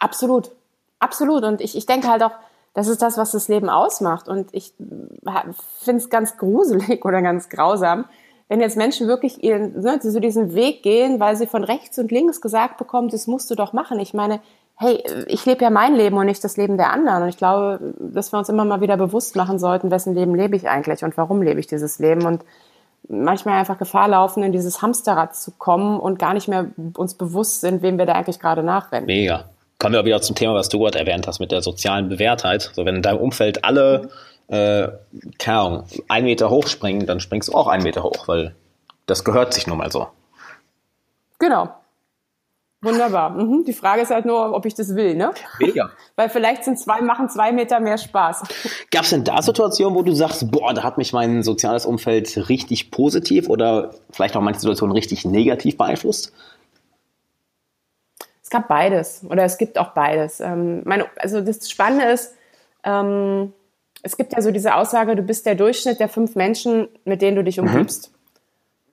[0.00, 0.50] Absolut.
[0.98, 1.44] Absolut.
[1.44, 2.32] Und ich, ich denke halt auch,
[2.74, 4.28] das ist das, was das Leben ausmacht.
[4.28, 8.04] Und ich finde es ganz gruselig oder ganz grausam,
[8.48, 12.12] wenn jetzt Menschen wirklich ihren, ne, so diesen Weg gehen, weil sie von rechts und
[12.12, 13.98] links gesagt bekommen, das musst du doch machen.
[14.00, 14.40] Ich meine,
[14.76, 17.22] hey, ich lebe ja mein Leben und nicht das Leben der anderen.
[17.22, 20.56] Und ich glaube, dass wir uns immer mal wieder bewusst machen sollten, wessen Leben lebe
[20.56, 22.26] ich eigentlich und warum lebe ich dieses Leben.
[22.26, 22.44] Und
[23.08, 27.60] manchmal einfach Gefahr laufen, in dieses Hamsterrad zu kommen und gar nicht mehr uns bewusst
[27.60, 29.06] sind, wem wir da eigentlich gerade nachrennen.
[29.06, 29.44] Mega
[29.78, 32.70] kommen wir wieder zum Thema, was du gerade erwähnt hast mit der sozialen Bewährtheit.
[32.74, 34.10] So, wenn in deinem Umfeld alle,
[34.48, 34.88] äh,
[35.38, 38.54] keine Ahnung, einen Meter hoch springen, dann springst du auch einen Meter hoch, weil
[39.06, 40.08] das gehört sich nun mal so.
[41.38, 41.68] Genau.
[42.84, 43.30] Wunderbar.
[43.30, 43.64] Mhm.
[43.64, 45.32] Die Frage ist halt nur, ob ich das will, ne?
[45.58, 45.90] Mega.
[46.16, 48.42] Weil vielleicht sind zwei, machen zwei Meter mehr Spaß.
[48.90, 52.48] Gab es denn da Situationen, wo du sagst, boah, da hat mich mein soziales Umfeld
[52.50, 56.32] richtig positiv oder vielleicht auch manche Situationen richtig negativ beeinflusst?
[58.50, 60.40] Gab beides oder es gibt auch beides.
[60.40, 62.34] Ähm, meine, also das Spannende ist,
[62.84, 63.52] ähm,
[64.02, 67.36] es gibt ja so diese Aussage, du bist der Durchschnitt der fünf Menschen, mit denen
[67.36, 67.68] du dich mhm.
[67.68, 68.10] umgibst.
[68.10, 68.14] Mhm.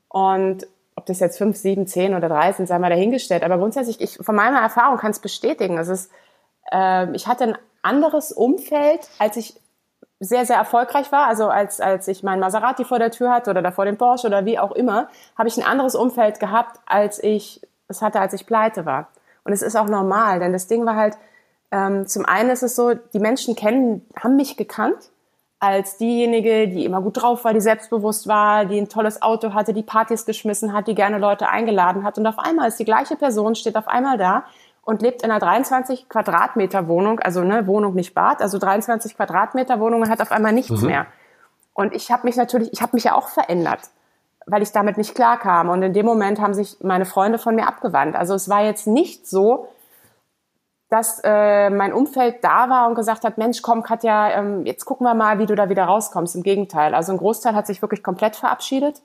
[0.09, 3.43] Und ob das jetzt fünf, sieben, zehn oder drei sind, sei mal dahingestellt.
[3.43, 5.77] Aber grundsätzlich, ich von meiner Erfahrung kann es bestätigen.
[5.77, 6.11] Es ist,
[6.71, 9.59] äh, ich hatte ein anderes Umfeld, als ich
[10.19, 11.27] sehr, sehr erfolgreich war.
[11.27, 14.45] Also als, als ich meinen Maserati vor der Tür hatte oder davor den Porsche oder
[14.45, 18.45] wie auch immer, habe ich ein anderes Umfeld gehabt, als ich es hatte, als ich
[18.45, 19.09] pleite war.
[19.43, 21.17] Und es ist auch normal, denn das Ding war halt,
[21.71, 25.11] ähm, zum einen ist es so, die Menschen kennen, haben mich gekannt
[25.59, 29.73] als diejenige, die immer gut drauf war, die selbstbewusst war, die ein tolles Auto hatte,
[29.73, 32.17] die Partys geschmissen hat, die gerne Leute eingeladen hat.
[32.17, 34.43] Und auf einmal ist die gleiche Person, steht auf einmal da
[34.83, 39.79] und lebt in einer 23 Quadratmeter Wohnung, also ne, Wohnung nicht Bad, also 23 Quadratmeter
[39.79, 40.87] Wohnung und hat auf einmal nichts mhm.
[40.87, 41.05] mehr.
[41.73, 43.81] Und ich habe mich natürlich, ich habe mich ja auch verändert
[44.45, 45.69] weil ich damit nicht klarkam.
[45.69, 48.15] Und in dem Moment haben sich meine Freunde von mir abgewandt.
[48.15, 49.67] Also es war jetzt nicht so,
[50.89, 55.05] dass äh, mein Umfeld da war und gesagt hat, Mensch, komm Katja, ähm, jetzt gucken
[55.05, 56.35] wir mal, wie du da wieder rauskommst.
[56.35, 56.93] Im Gegenteil.
[56.93, 59.01] Also ein Großteil hat sich wirklich komplett verabschiedet.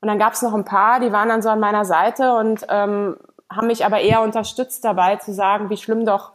[0.00, 2.64] Und dann gab es noch ein paar, die waren dann so an meiner Seite und
[2.70, 3.18] ähm,
[3.50, 6.32] haben mich aber eher unterstützt dabei zu sagen, wie schlimm doch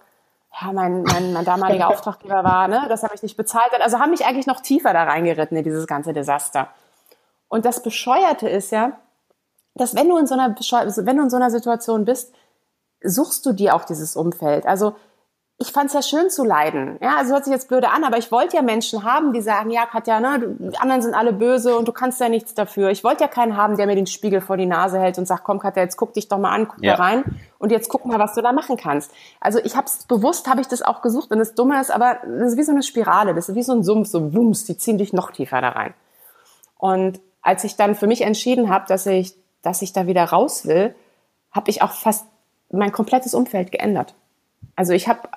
[0.62, 3.72] ja, mein, mein, mein damaliger Auftraggeber war, ne, das habe ich nicht bezahlt.
[3.82, 6.68] Also haben mich eigentlich noch tiefer da reingeritten in dieses ganze Desaster.
[7.48, 9.00] Und das Bescheuerte ist ja,
[9.76, 12.34] dass wenn du in so einer, wenn du in so einer Situation bist,
[13.04, 14.66] suchst du dir auch dieses Umfeld.
[14.66, 14.96] Also
[15.58, 16.98] ich fand es ja schön zu leiden.
[17.02, 19.70] Ja, also hört sich jetzt blöde an, aber ich wollte ja Menschen haben, die sagen,
[19.70, 22.90] ja, Katja, ne, die anderen sind alle böse und du kannst ja nichts dafür.
[22.90, 25.46] Ich wollte ja keinen haben, der mir den Spiegel vor die Nase hält und sagt,
[25.46, 26.98] komm Katja, jetzt guck dich doch mal an, guck ja.
[26.98, 27.24] da rein
[27.58, 29.12] und jetzt guck mal, was du da machen kannst.
[29.40, 32.18] Also ich habe es bewusst, habe ich das auch gesucht und das Dumme ist, aber
[32.26, 34.78] das ist wie so eine Spirale, das ist wie so ein Sumpf, so wumms, die
[34.78, 35.94] ziehen dich noch tiefer da rein.
[36.78, 40.66] Und als ich dann für mich entschieden habe, dass ich, dass ich da wieder raus
[40.66, 40.96] will,
[41.52, 42.26] habe ich auch fast
[42.72, 44.16] mein komplettes Umfeld geändert.
[44.76, 45.30] Also ich habe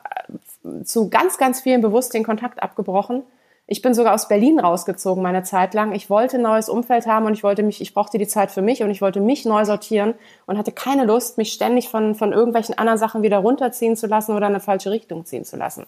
[0.85, 3.25] zu ganz, ganz vielen bewusst den Kontakt abgebrochen.
[3.66, 5.92] Ich bin sogar aus Berlin rausgezogen meine Zeit lang.
[5.92, 8.62] Ich wollte ein neues Umfeld haben und ich wollte mich, ich brauchte die Zeit für
[8.62, 10.14] mich und ich wollte mich neu sortieren
[10.47, 14.35] und hatte keine Lust, mich ständig von, von irgendwelchen anderen Sachen wieder runterziehen zu lassen
[14.35, 15.87] oder in eine falsche Richtung ziehen zu lassen.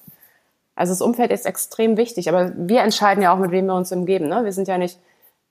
[0.74, 3.90] Also das Umfeld ist extrem wichtig, aber wir entscheiden ja auch, mit wem wir uns
[3.90, 4.28] umgeben.
[4.28, 4.44] Ne?
[4.44, 4.98] Wir sind ja nicht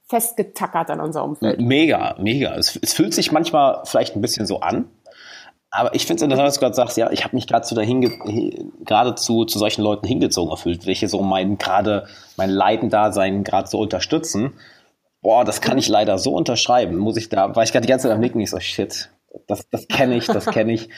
[0.10, 1.62] festgetackert an unser Umfeld.
[1.62, 2.56] Mega, mega.
[2.56, 4.90] Es, es fühlt sich manchmal vielleicht ein bisschen so an,
[5.72, 7.76] aber ich finde es interessant, dass du gerade sagst, ja, ich habe mich gerade zu
[7.76, 8.02] dahin
[8.84, 14.54] geradezu zu solchen Leuten hingezogen erfüllt, welche so mein gerade mein Leidendasein gerade so unterstützen.
[15.22, 16.98] Boah, das kann ich leider so unterschreiben.
[16.98, 19.12] Muss ich da, war ich gerade die ganze Zeit am Nicken, ich so, shit,
[19.46, 20.90] das, das kenne ich, das kenne ich.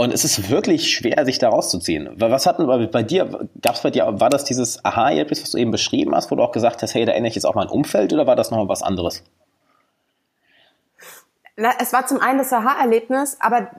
[0.00, 2.08] Und es ist wirklich schwer, sich da rauszuziehen.
[2.20, 5.58] Was hatten bei, bei dir, gab es bei dir, war das dieses Aha-Erlebnis, was du
[5.58, 7.66] eben beschrieben hast, wo du auch gesagt hast, hey, da ändere ich jetzt auch mein
[7.66, 9.24] Umfeld oder war das nochmal was anderes?
[11.56, 13.70] Na, es war zum einen das Aha-Erlebnis, aber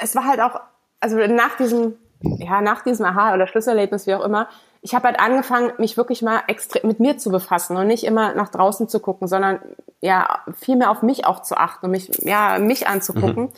[0.00, 0.58] es war halt auch,
[1.00, 4.48] also nach diesem, ja, nach diesem Aha- oder Schlüsselerlebnis, wie auch immer,
[4.80, 8.32] ich habe halt angefangen, mich wirklich mal extrem mit mir zu befassen und nicht immer
[8.32, 9.60] nach draußen zu gucken, sondern
[10.00, 13.44] ja, viel mehr auf mich auch zu achten und mich, ja, mich anzugucken.
[13.44, 13.52] Mhm.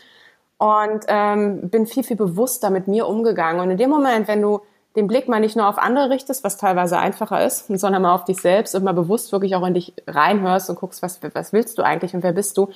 [0.60, 3.62] Und ähm, bin viel, viel bewusster mit mir umgegangen.
[3.62, 4.60] Und in dem Moment, wenn du
[4.94, 8.24] den Blick mal nicht nur auf andere richtest, was teilweise einfacher ist, sondern mal auf
[8.24, 11.78] dich selbst und mal bewusst wirklich auch in dich reinhörst und guckst, was, was willst
[11.78, 12.68] du eigentlich und wer bist du,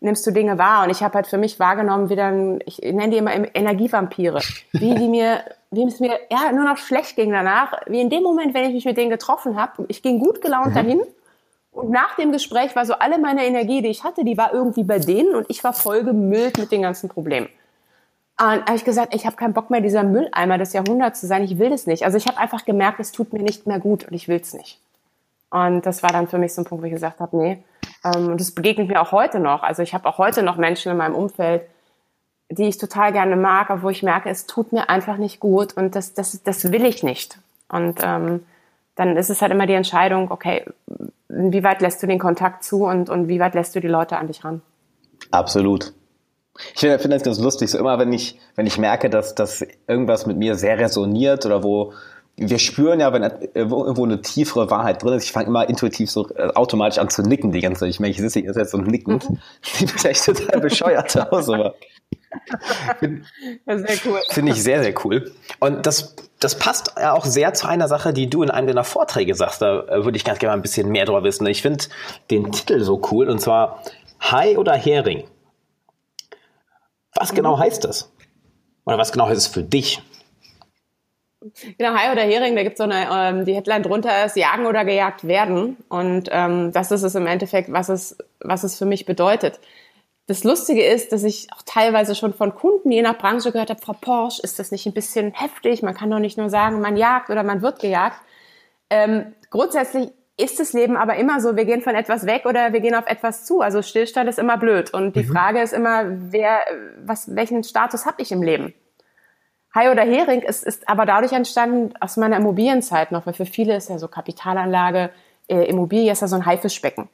[0.00, 0.84] nimmst du Dinge wahr.
[0.84, 4.40] Und ich habe halt für mich wahrgenommen, wie dann, ich nenne die immer Energievampire,
[4.72, 8.22] wie die mir, wie es mir ja nur noch schlecht ging danach, wie in dem
[8.22, 10.74] Moment, wenn ich mich mit denen getroffen habe, ich ging gut gelaunt mhm.
[10.74, 11.02] dahin.
[11.76, 14.82] Und nach dem Gespräch war so alle meine Energie, die ich hatte, die war irgendwie
[14.82, 17.50] bei denen und ich war voll gemüllt mit den ganzen Problemen.
[18.40, 21.44] Und habe ich gesagt, ich habe keinen Bock mehr, dieser Mülleimer des Jahrhunderts zu sein.
[21.44, 22.04] Ich will das nicht.
[22.04, 24.54] Also ich habe einfach gemerkt, es tut mir nicht mehr gut und ich will es
[24.54, 24.80] nicht.
[25.50, 27.62] Und das war dann für mich so ein Punkt, wo ich gesagt habe, nee,
[28.04, 29.62] ähm, und das begegnet mir auch heute noch.
[29.62, 31.62] Also ich habe auch heute noch Menschen in meinem Umfeld,
[32.48, 35.76] die ich total gerne mag, aber wo ich merke, es tut mir einfach nicht gut
[35.76, 37.38] und das, das, das will ich nicht.
[37.68, 38.46] Und ähm,
[38.94, 40.64] dann ist es halt immer die Entscheidung, okay,
[41.36, 44.16] wie weit lässt du den Kontakt zu und, und wie weit lässt du die Leute
[44.16, 44.62] an dich ran?
[45.30, 45.92] Absolut.
[46.74, 49.66] Ich finde, finde das ganz lustig, so immer wenn ich, wenn ich merke, dass, dass
[49.86, 51.92] irgendwas mit mir sehr resoniert oder wo,
[52.38, 53.22] wir spüren ja, wenn
[53.54, 57.22] irgendwo eine tiefere Wahrheit drin ist, ich fange immer intuitiv so äh, automatisch an zu
[57.22, 57.90] nicken die ganze Zeit.
[57.90, 59.28] Ich merke, ich sitze jetzt so nickend.
[59.30, 59.38] Mhm.
[59.62, 61.74] Sieht echt total bescheuert aus, aber.
[63.00, 64.20] Cool.
[64.28, 65.32] Finde ich sehr, sehr cool.
[65.60, 68.84] Und das, das passt ja auch sehr zu einer Sache, die du in einem deiner
[68.84, 69.62] Vorträge sagst.
[69.62, 71.46] Da äh, würde ich ganz gerne mal ein bisschen mehr drüber wissen.
[71.46, 71.84] Ich finde
[72.30, 73.82] den Titel so cool und zwar
[74.20, 75.24] Hai oder Hering.
[77.14, 77.60] Was genau mhm.
[77.60, 78.12] heißt das?
[78.84, 80.02] Oder was genau heißt es für dich?
[81.78, 84.66] Genau, Hai oder Hering, da gibt es so eine, ähm, die Headline drunter ist, jagen
[84.66, 85.76] oder gejagt werden.
[85.88, 89.60] Und ähm, das ist es im Endeffekt, was es, was es für mich bedeutet.
[90.26, 93.80] Das Lustige ist, dass ich auch teilweise schon von Kunden je nach Branche gehört habe,
[93.80, 95.82] Frau Porsche, ist das nicht ein bisschen heftig?
[95.82, 98.20] Man kann doch nicht nur sagen, man jagt oder man wird gejagt.
[98.90, 102.80] Ähm, grundsätzlich ist das Leben aber immer so, wir gehen von etwas weg oder wir
[102.80, 103.60] gehen auf etwas zu.
[103.60, 104.92] Also Stillstand ist immer blöd.
[104.92, 105.32] Und die mhm.
[105.32, 106.60] Frage ist immer, wer,
[107.04, 108.74] was, welchen Status habe ich im Leben?
[109.76, 113.76] Hai oder Hering ist, ist aber dadurch entstanden aus meiner Immobilienzeit noch, weil für viele
[113.76, 115.10] ist ja so Kapitalanlage,
[115.48, 117.10] äh, Immobilie ist ja so ein Haifischbecken.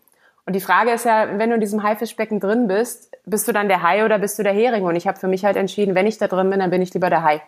[0.46, 3.66] Und die Frage ist ja, wenn du in diesem Haifischbecken drin bist, bist du dann
[3.66, 4.85] der Hai oder bist du der Hering?
[4.85, 6.94] Und ich habe für mich halt entschieden, wenn ich da drin bin, dann bin ich
[6.94, 7.42] lieber der Hai.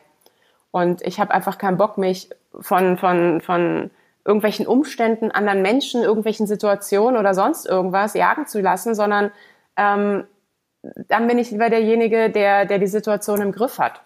[0.72, 3.92] Und ich habe einfach keinen Bock, mich von, von, von
[4.24, 9.30] irgendwelchen Umständen, anderen Menschen, irgendwelchen Situationen oder sonst irgendwas jagen zu lassen, sondern
[9.76, 10.24] ähm,
[10.82, 14.00] dann bin ich lieber derjenige, der, der die Situation im Griff hat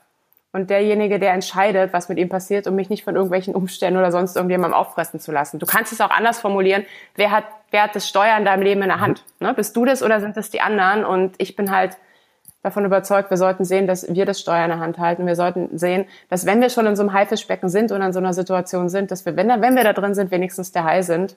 [0.52, 4.10] und derjenige, der entscheidet, was mit ihm passiert, um mich nicht von irgendwelchen Umständen oder
[4.10, 5.58] sonst irgendjemandem auffressen zu lassen.
[5.58, 6.86] Du kannst es auch anders formulieren.
[7.14, 9.24] Wer hat, wer hat das Steuer in deinem Leben in der Hand?
[9.40, 9.52] Ne?
[9.52, 11.04] Bist du das oder sind es die anderen?
[11.04, 11.98] Und ich bin halt
[12.62, 15.26] davon überzeugt, wir sollten sehen, dass wir das Steuer in der Hand halten.
[15.26, 18.18] Wir sollten sehen, dass wenn wir schon in so einem Haifischbecken sind oder in so
[18.18, 21.36] einer Situation sind, dass wir, wenn, wenn wir da drin sind, wenigstens der Hai sind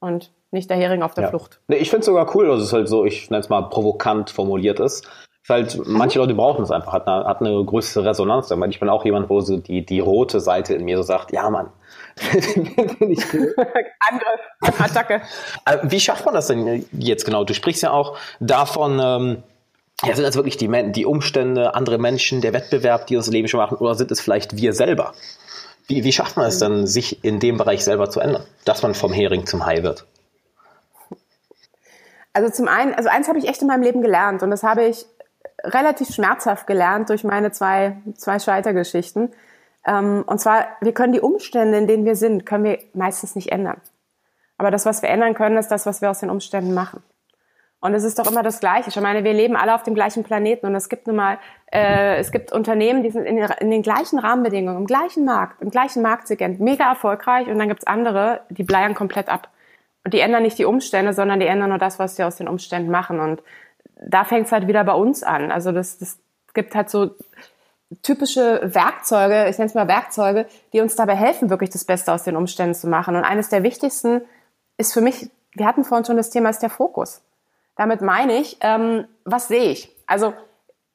[0.00, 1.30] und nicht der Hering auf der ja.
[1.30, 1.60] Flucht.
[1.68, 4.30] Nee, ich finde es sogar cool, dass es halt so, ich nenne es mal provokant
[4.30, 5.06] formuliert ist
[5.46, 8.50] Halt, manche Leute brauchen es einfach, hat eine, hat eine größere Resonanz.
[8.50, 11.32] Aber ich bin auch jemand, wo so die, die rote Seite in mir so sagt,
[11.32, 11.70] ja Mann,
[12.20, 13.20] Angriff,
[14.80, 15.20] Attacke.
[15.82, 17.44] Wie schafft man das denn jetzt genau?
[17.44, 19.42] Du sprichst ja auch davon, ähm,
[20.02, 23.58] ja, sind das wirklich die, die Umstände, andere Menschen, der Wettbewerb, die uns Leben schon
[23.58, 25.12] machen, oder sind es vielleicht wir selber?
[25.86, 28.94] Wie, wie schafft man es dann, sich in dem Bereich selber zu ändern, dass man
[28.94, 30.06] vom Hering zum Hai wird?
[32.32, 34.84] Also zum einen, also eins habe ich echt in meinem Leben gelernt und das habe
[34.84, 35.06] ich
[35.64, 39.32] relativ schmerzhaft gelernt durch meine zwei, zwei Scheitergeschichten.
[39.86, 43.52] Ähm, und zwar, wir können die Umstände, in denen wir sind, können wir meistens nicht
[43.52, 43.80] ändern.
[44.56, 47.02] Aber das, was wir ändern können, ist das, was wir aus den Umständen machen.
[47.80, 48.88] Und es ist doch immer das Gleiche.
[48.88, 51.38] Ich meine, wir leben alle auf dem gleichen Planeten und es gibt nun mal,
[51.70, 55.68] äh, es gibt Unternehmen, die sind in, in, den gleichen Rahmenbedingungen, im gleichen Markt, im
[55.68, 59.50] gleichen Marktsegment, mega erfolgreich und dann gibt's andere, die bleiern komplett ab.
[60.02, 62.48] Und die ändern nicht die Umstände, sondern die ändern nur das, was sie aus den
[62.48, 63.20] Umständen machen.
[63.20, 63.42] Und
[64.00, 65.50] da fängt's halt wieder bei uns an.
[65.50, 66.18] Also das, das
[66.52, 67.10] gibt halt so
[68.02, 72.24] typische Werkzeuge, ich nenne es mal Werkzeuge, die uns dabei helfen, wirklich das Beste aus
[72.24, 73.16] den Umständen zu machen.
[73.16, 74.22] Und eines der wichtigsten
[74.76, 77.22] ist für mich, wir hatten vorhin schon das Thema, ist der Fokus.
[77.76, 79.90] Damit meine ich, ähm, was sehe ich?
[80.06, 80.32] Also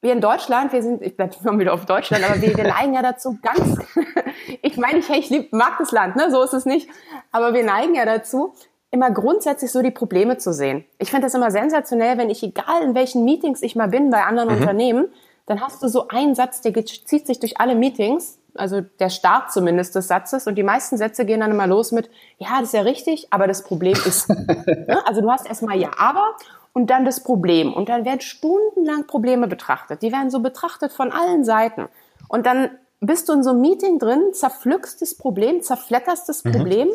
[0.02, 2.94] wir in Deutschland, wir sind, ich bleibe immer wieder auf Deutschland, aber wir, wir neigen
[2.94, 3.80] ja dazu ganz,
[4.62, 6.32] ich meine, ich, ich lieb, mag das Land, ne?
[6.32, 6.90] so ist es nicht,
[7.32, 8.54] aber wir neigen ja dazu,
[8.92, 10.84] immer grundsätzlich so die Probleme zu sehen.
[10.98, 14.24] Ich finde das immer sensationell, wenn ich, egal in welchen Meetings ich mal bin bei
[14.24, 14.62] anderen mhm.
[14.62, 15.08] Unternehmen,
[15.46, 19.52] dann hast du so einen Satz, der zieht sich durch alle Meetings, also der Start
[19.52, 22.74] zumindest des Satzes und die meisten Sätze gehen dann immer los mit, ja, das ist
[22.74, 24.30] ja richtig, aber das Problem ist.
[24.30, 25.02] ne?
[25.06, 26.36] Also du hast erstmal ja, aber
[26.74, 30.02] und dann das Problem und dann werden stundenlang Probleme betrachtet.
[30.02, 31.88] Die werden so betrachtet von allen Seiten
[32.28, 32.70] und dann
[33.02, 36.52] bist du in so einem Meeting drin, zerpflückst das Problem, zerfletterst das mhm.
[36.52, 36.90] Problem,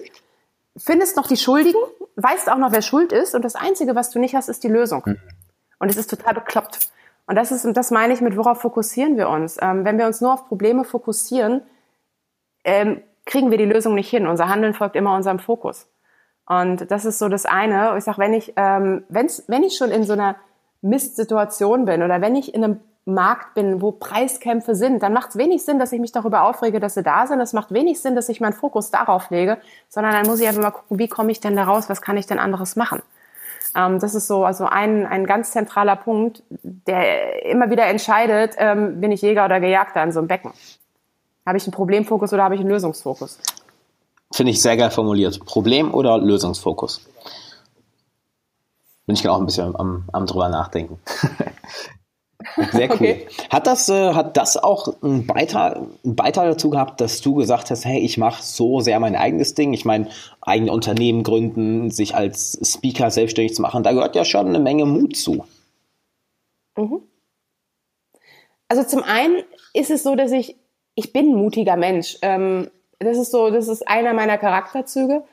[0.77, 1.81] findest noch die Schuldigen,
[2.17, 4.69] weißt auch noch, wer schuld ist und das Einzige, was du nicht hast, ist die
[4.69, 5.03] Lösung.
[5.05, 5.19] Mhm.
[5.79, 6.91] Und es ist total bekloppt.
[7.27, 9.59] Und das ist, und das meine ich mit, worauf fokussieren wir uns?
[9.61, 11.63] Ähm, wenn wir uns nur auf Probleme fokussieren,
[12.65, 14.27] ähm, kriegen wir die Lösung nicht hin.
[14.27, 15.89] Unser Handeln folgt immer unserem Fokus.
[16.47, 17.97] Und das ist so das eine.
[17.97, 20.37] Ich sage, wenn ich, ähm, wenn's, wenn ich schon in so einer
[20.83, 25.37] Mistsituation bin oder wenn ich in einem Markt bin, wo Preiskämpfe sind, dann macht es
[25.37, 27.41] wenig Sinn, dass ich mich darüber aufrege, dass sie da sind.
[27.41, 30.63] Es macht wenig Sinn, dass ich meinen Fokus darauf lege, sondern dann muss ich einfach
[30.63, 33.03] mal gucken, wie komme ich denn da raus, was kann ich denn anderes machen.
[33.77, 39.01] Ähm, das ist so also ein, ein ganz zentraler Punkt, der immer wieder entscheidet, ähm,
[39.01, 40.53] bin ich Jäger oder Gejagter in so einem Becken.
[41.45, 43.39] Habe ich einen Problemfokus oder habe ich einen Lösungsfokus?
[44.33, 45.45] Finde ich sehr geil formuliert.
[45.45, 47.07] Problem oder Lösungsfokus?
[49.07, 50.99] Bin ich auch ein bisschen am, am drüber nachdenken.
[52.73, 52.95] Sehr cool.
[52.95, 53.27] Okay.
[53.51, 57.71] Hat das, äh, hat das auch einen Beitrag, einen Beitrag dazu gehabt, dass du gesagt
[57.71, 59.73] hast, hey, ich mache so sehr mein eigenes Ding.
[59.73, 60.09] Ich meine,
[60.41, 64.87] eigene Unternehmen gründen, sich als Speaker selbstständig zu machen, da gehört ja schon eine Menge
[64.87, 65.45] Mut zu.
[66.77, 67.03] Mhm.
[68.69, 70.57] Also zum einen ist es so, dass ich,
[70.95, 72.19] ich bin ein mutiger Mensch.
[72.23, 75.25] Ähm, das ist so, das ist einer meiner Charakterzüge.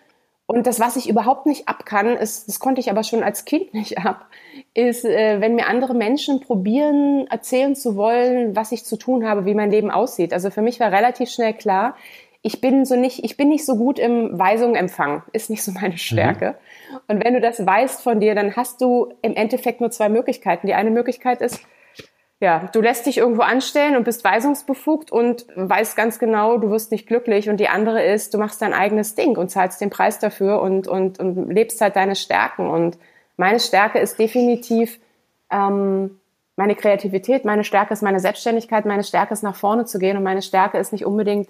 [0.52, 3.46] Und das, was ich überhaupt nicht ab kann, ist, das konnte ich aber schon als
[3.46, 4.28] Kind nicht ab,
[4.74, 9.46] ist, äh, wenn mir andere Menschen probieren, erzählen zu wollen, was ich zu tun habe,
[9.46, 10.34] wie mein Leben aussieht.
[10.34, 11.96] Also für mich war relativ schnell klar,
[12.44, 15.72] ich bin so nicht, ich bin nicht so gut im Weisungen empfangen, ist nicht so
[15.72, 16.56] meine Stärke.
[16.90, 16.98] Mhm.
[17.08, 20.66] Und wenn du das weißt von dir, dann hast du im Endeffekt nur zwei Möglichkeiten.
[20.68, 21.60] Die eine Möglichkeit ist,
[22.42, 26.92] ja, du lässt dich irgendwo anstellen und bist weisungsbefugt und weißt ganz genau, du wirst
[26.92, 27.50] nicht glücklich.
[27.50, 30.88] Und die andere ist, du machst dein eigenes Ding und zahlst den Preis dafür und,
[30.88, 32.68] und, und lebst halt deine Stärken.
[32.68, 32.98] Und
[33.38, 35.00] meine Stärke ist definitiv
[35.52, 36.20] ähm,
[36.56, 40.24] meine Kreativität, meine Stärke ist meine Selbstständigkeit, meine Stärke ist nach vorne zu gehen und
[40.24, 41.48] meine Stärke ist nicht unbedingt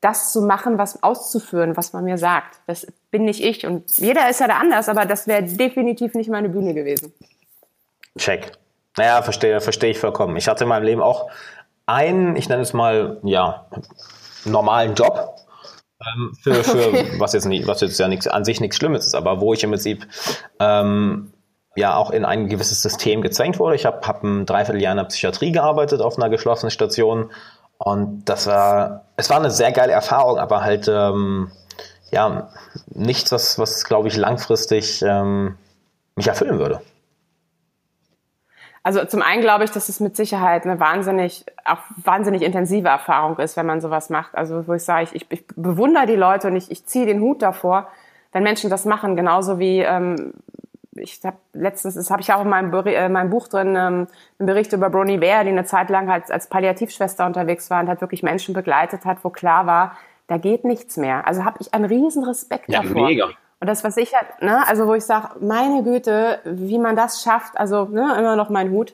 [0.00, 2.58] das zu machen, was auszuführen, was man mir sagt.
[2.66, 6.30] Das bin nicht ich und jeder ist ja da anders, aber das wäre definitiv nicht
[6.30, 7.12] meine Bühne gewesen.
[8.18, 8.50] Check.
[8.96, 10.36] Naja, verstehe, verstehe ich vollkommen.
[10.36, 11.30] Ich hatte in meinem Leben auch
[11.86, 13.66] einen, ich nenne es mal, ja,
[14.44, 15.36] normalen Job.
[16.00, 17.12] Ähm, für, für okay.
[17.18, 19.62] was jetzt nicht, was jetzt ja nichts, an sich nichts Schlimmes ist, aber wo ich
[19.62, 20.06] im Prinzip
[20.58, 21.32] ähm,
[21.76, 23.76] ja auch in ein gewisses System gezwängt wurde.
[23.76, 27.30] Ich habe hab ein Dreivierteljahr in der Psychiatrie gearbeitet auf einer geschlossenen Station
[27.78, 31.50] und das war, es war eine sehr geile Erfahrung, aber halt ähm,
[32.10, 32.50] ja
[32.86, 35.56] nichts, was, was glaube ich langfristig ähm,
[36.14, 36.80] mich erfüllen würde.
[38.82, 43.38] Also zum einen glaube ich, dass es mit Sicherheit eine wahnsinnig, auch wahnsinnig intensive Erfahrung
[43.38, 44.34] ist, wenn man sowas macht.
[44.34, 47.42] Also wo ich sage, ich, ich bewundere die Leute und ich, ich ziehe den Hut
[47.42, 47.88] davor,
[48.32, 50.32] wenn Menschen das machen, genauso wie ähm,
[50.96, 54.08] ich habe letztens, das habe ich auch in meinem, äh, meinem Buch drin, ähm,
[54.38, 57.88] einen Bericht über Bronnie Ware, die eine Zeit lang halt als Palliativschwester unterwegs war und
[57.88, 61.26] halt wirklich Menschen begleitet hat, wo klar war, da geht nichts mehr.
[61.26, 63.06] Also habe ich einen riesen Respekt ja, davor.
[63.06, 63.28] Mega.
[63.62, 67.22] Und das, was ich halt, ne, also wo ich sage, meine Güte, wie man das
[67.22, 68.92] schafft, also ne, immer noch mein Hut.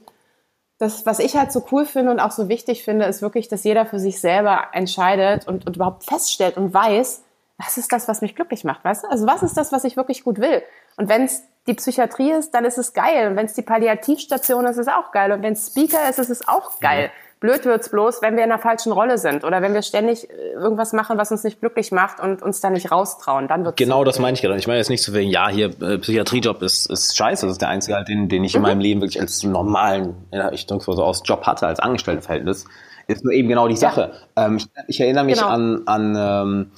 [0.76, 3.64] das, was ich halt so cool finde und auch so wichtig finde, ist wirklich, dass
[3.64, 7.24] jeder für sich selber entscheidet und, und überhaupt feststellt und weiß,
[7.56, 9.08] was ist das, was mich glücklich macht, weißt du?
[9.08, 10.62] Also was ist das, was ich wirklich gut will?
[10.98, 13.28] Und wenn es die Psychiatrie ist, dann ist es geil.
[13.30, 15.30] Und wenn es die Palliativstation ist, ist es auch geil.
[15.30, 17.10] Und wenn es Speaker ist, ist es auch geil.
[17.40, 20.52] Blöd wird's bloß, wenn wir in einer falschen Rolle sind oder wenn wir ständig äh,
[20.54, 23.46] irgendwas machen, was uns nicht glücklich macht und uns da nicht raustrauen.
[23.46, 24.56] Dann wird's genau, das meine ich gerade.
[24.56, 27.46] Ich meine jetzt nicht so wegen, ja, hier äh, Psychiatriejob ist, ist scheiße.
[27.46, 28.58] Das ist der einzige, halt, den, den ich mhm.
[28.58, 32.64] in meinem Leben wirklich als normalen, ja, ich mal so aus, Job hatte, als Angestelltenverhältnis.
[33.06, 34.12] Ist nur eben genau die Sache.
[34.36, 34.46] Ja.
[34.46, 35.48] Ähm, ich, ich, erinnere mich genau.
[35.48, 36.70] an, an ähm,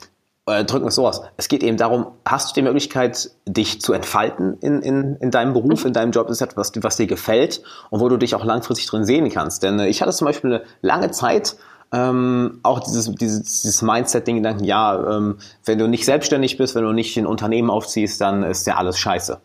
[0.47, 1.23] äh, drücken es so aus.
[1.37, 5.53] Es geht eben darum, hast du die Möglichkeit, dich zu entfalten in, in, in deinem
[5.53, 8.45] Beruf, in deinem Job, das ist etwas, was dir gefällt und wo du dich auch
[8.45, 9.63] langfristig drin sehen kannst.
[9.63, 11.57] Denn äh, ich hatte zum Beispiel eine lange Zeit,
[11.93, 16.93] ähm, auch dieses, dieses, dieses Mindset-Ding-Gedanken, ja, ähm, wenn du nicht selbstständig bist, wenn du
[16.93, 19.41] nicht ein Unternehmen aufziehst, dann ist ja alles scheiße.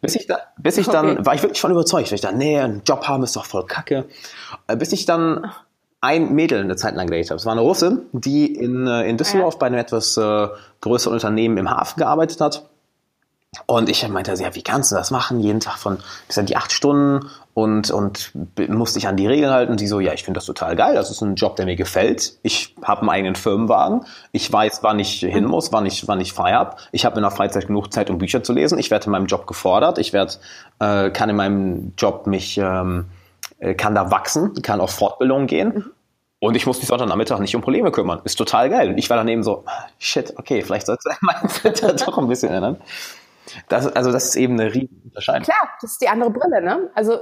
[0.00, 1.26] Bis ich, da, bis ich dann, okay.
[1.26, 3.66] war ich wirklich von überzeugt, weil ich dachte, nee, einen Job haben ist doch voll
[3.66, 4.04] kacke.
[4.68, 5.50] Äh, bis ich dann
[6.00, 7.38] ein Mädel eine Zeit lang gedatet habe.
[7.38, 9.58] Es war eine Russin, die in, äh, in Düsseldorf ja.
[9.58, 10.48] bei einem etwas äh,
[10.80, 12.68] größeren Unternehmen im Hafen gearbeitet hat.
[13.66, 15.40] Und ich meinte, ja, wie kannst du das machen?
[15.40, 18.32] Jeden Tag von bis an die acht Stunden und, und
[18.68, 19.72] musste ich an die Regeln halten.
[19.72, 20.94] Und sie so, ja, ich finde das total geil.
[20.94, 22.34] Das ist ein Job, der mir gefällt.
[22.42, 24.04] Ich habe einen eigenen Firmenwagen.
[24.32, 26.76] Ich weiß, wann ich hin muss, wann ich, wann ich frei habe.
[26.92, 28.78] Ich habe in der Freizeit genug Zeit, um Bücher zu lesen.
[28.78, 29.98] Ich werde in meinem Job gefordert.
[29.98, 30.34] Ich werde,
[30.78, 33.17] äh, kann in meinem Job mich ähm, äh,
[33.76, 35.74] kann da wachsen, kann auf Fortbildung gehen.
[35.74, 35.92] Mhm.
[36.40, 38.20] Und ich muss mich Sonntagnachmittag nicht um Probleme kümmern.
[38.24, 38.90] Ist total geil.
[38.90, 39.64] Und ich war dann eben so,
[39.98, 42.80] shit, okay, vielleicht sollst du mein Filter doch ein bisschen ändern.
[43.68, 45.44] Das, also das ist eben eine riesen Unterscheidung.
[45.44, 46.90] Klar, das ist die andere Brille, ne?
[46.94, 47.18] Also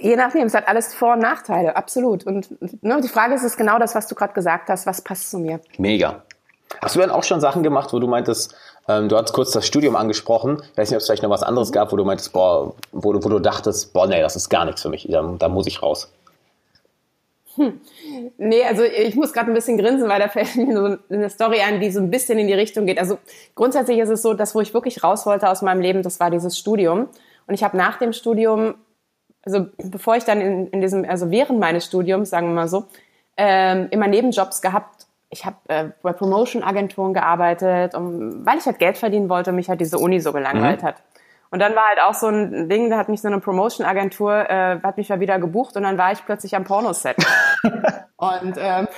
[0.00, 2.24] je nachdem, es hat alles Vor- und Nachteile, absolut.
[2.24, 2.48] Und
[2.82, 5.38] ne, die Frage ist, ist genau das, was du gerade gesagt hast, was passt zu
[5.38, 5.60] mir?
[5.76, 6.22] Mega.
[6.80, 8.54] Hast du dann auch schon Sachen gemacht, wo du meintest,
[8.88, 11.42] ähm, du hast kurz das Studium angesprochen, ich weiß nicht, ob es vielleicht noch was
[11.42, 14.48] anderes gab, wo du meintest, boah, wo du, wo du dachtest, boah, nee, das ist
[14.48, 16.10] gar nichts für mich, da, da muss ich raus.
[17.56, 17.80] Hm.
[18.36, 21.60] Nee, also ich muss gerade ein bisschen grinsen, weil da fällt mir so eine Story
[21.60, 22.98] ein, die so ein bisschen in die Richtung geht.
[22.98, 23.18] Also
[23.54, 26.30] grundsätzlich ist es so, dass wo ich wirklich raus wollte aus meinem Leben, das war
[26.30, 27.08] dieses Studium.
[27.46, 28.74] Und ich habe nach dem Studium,
[29.44, 32.84] also bevor ich dann in, in diesem, also während meines Studiums, sagen wir mal so,
[33.36, 35.06] ähm, immer Nebenjobs gehabt.
[35.34, 39.68] Ich habe äh, bei Promotion-Agenturen gearbeitet, um, weil ich halt Geld verdienen wollte und mich
[39.68, 40.86] halt diese Uni so gelangweilt mhm.
[40.86, 41.02] hat.
[41.50, 44.80] Und dann war halt auch so ein Ding, da hat mich so eine Promotion-Agentur, äh,
[44.80, 47.16] hat mich ja wieder gebucht und dann war ich plötzlich am Pornoset.
[48.16, 48.88] und ähm,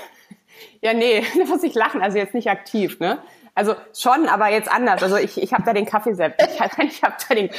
[0.83, 3.19] ja, nee, da muss ich lachen, also jetzt nicht aktiv, ne?
[3.55, 5.03] Also schon, aber jetzt anders.
[5.03, 6.43] Also ich, ich habe da den Kaffee serviert.
[6.43, 7.51] Ich, ich habe da den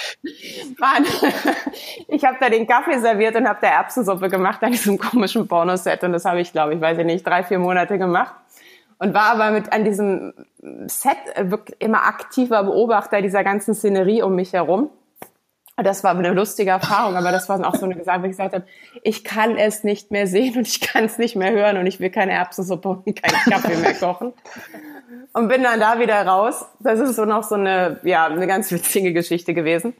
[0.77, 1.05] Mann,
[2.07, 6.03] ich habe da den Kaffee serviert und habe da Erbsensuppe gemacht an diesem komischen Pornoset
[6.03, 8.35] und das habe ich, glaube ich, weiß ich nicht, drei vier Monate gemacht
[8.99, 10.33] und war aber mit an diesem
[10.87, 14.89] Set wirklich immer aktiver Beobachter dieser ganzen Szenerie um mich herum.
[15.79, 18.31] Und das war eine lustige Erfahrung, aber das war auch so eine Gesagt, wo ich
[18.31, 18.65] gesagt habe,
[19.03, 21.99] ich kann es nicht mehr sehen und ich kann es nicht mehr hören und ich
[21.99, 24.33] will keine Erbsensuppe und keinen Kaffee mehr kochen.
[25.33, 26.65] Und bin dann da wieder raus.
[26.79, 29.93] Das ist so noch so eine, ja, eine ganz witzige Geschichte gewesen.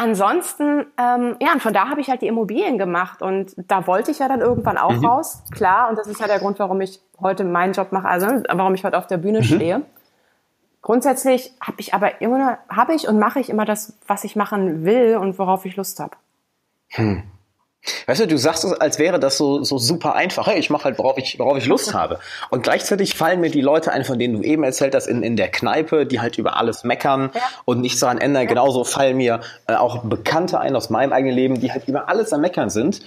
[0.00, 4.12] Ansonsten, ähm, ja, und von da habe ich halt die Immobilien gemacht und da wollte
[4.12, 5.04] ich ja dann irgendwann auch mhm.
[5.04, 5.90] raus, klar.
[5.90, 8.84] Und das ist ja der Grund, warum ich heute meinen Job mache, also warum ich
[8.84, 9.44] heute auf der Bühne mhm.
[9.44, 9.82] stehe.
[10.82, 14.84] Grundsätzlich habe ich aber immer, habe ich und mache ich immer das, was ich machen
[14.84, 16.16] will und worauf ich Lust habe.
[16.90, 17.24] Hm.
[18.06, 20.46] Weißt du, du sagst es, als wäre das so, so super einfach.
[20.46, 22.18] Hey, ich mache halt, worauf ich, worauf ich Lust habe.
[22.50, 25.36] Und gleichzeitig fallen mir die Leute ein, von denen du eben erzählt hast, in, in
[25.36, 27.40] der Kneipe, die halt über alles meckern ja.
[27.64, 28.42] und nichts daran ändern.
[28.42, 28.48] Ja.
[28.48, 32.32] Genauso fallen mir äh, auch Bekannte ein aus meinem eigenen Leben, die halt über alles
[32.32, 33.00] am Meckern sind.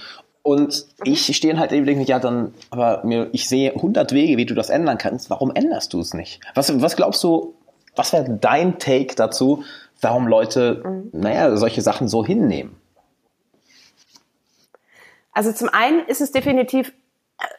[0.44, 1.12] Und mhm.
[1.12, 4.56] ich stehe halt eben denke, ja, dann, aber mir, ich sehe hundert Wege, wie du
[4.56, 5.30] das ändern kannst.
[5.30, 6.40] Warum änderst du es nicht?
[6.56, 7.56] Was, was glaubst du,
[7.96, 9.64] was wäre dein Take dazu,
[10.00, 11.10] warum Leute, mhm.
[11.12, 12.81] naja, solche Sachen so hinnehmen?
[15.34, 16.94] Also zum einen ist es definitiv,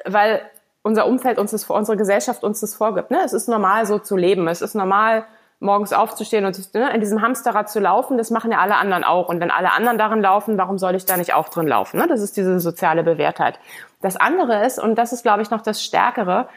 [0.04, 0.42] weil
[0.82, 3.10] unser Umfeld uns das, unsere Gesellschaft uns das vorgibt.
[3.10, 3.20] Ne?
[3.24, 4.48] Es ist normal, so zu leben.
[4.48, 5.24] Es ist normal,
[5.62, 8.18] morgens aufzustehen und ne, in diesem Hamsterrad zu laufen.
[8.18, 9.28] Das machen ja alle anderen auch.
[9.28, 11.98] Und wenn alle anderen darin laufen, warum soll ich da nicht auch drin laufen?
[11.98, 12.06] Ne?
[12.08, 13.58] Das ist diese soziale Bewährtheit.
[14.00, 16.48] Das andere ist, und das ist, glaube ich, noch das Stärkere,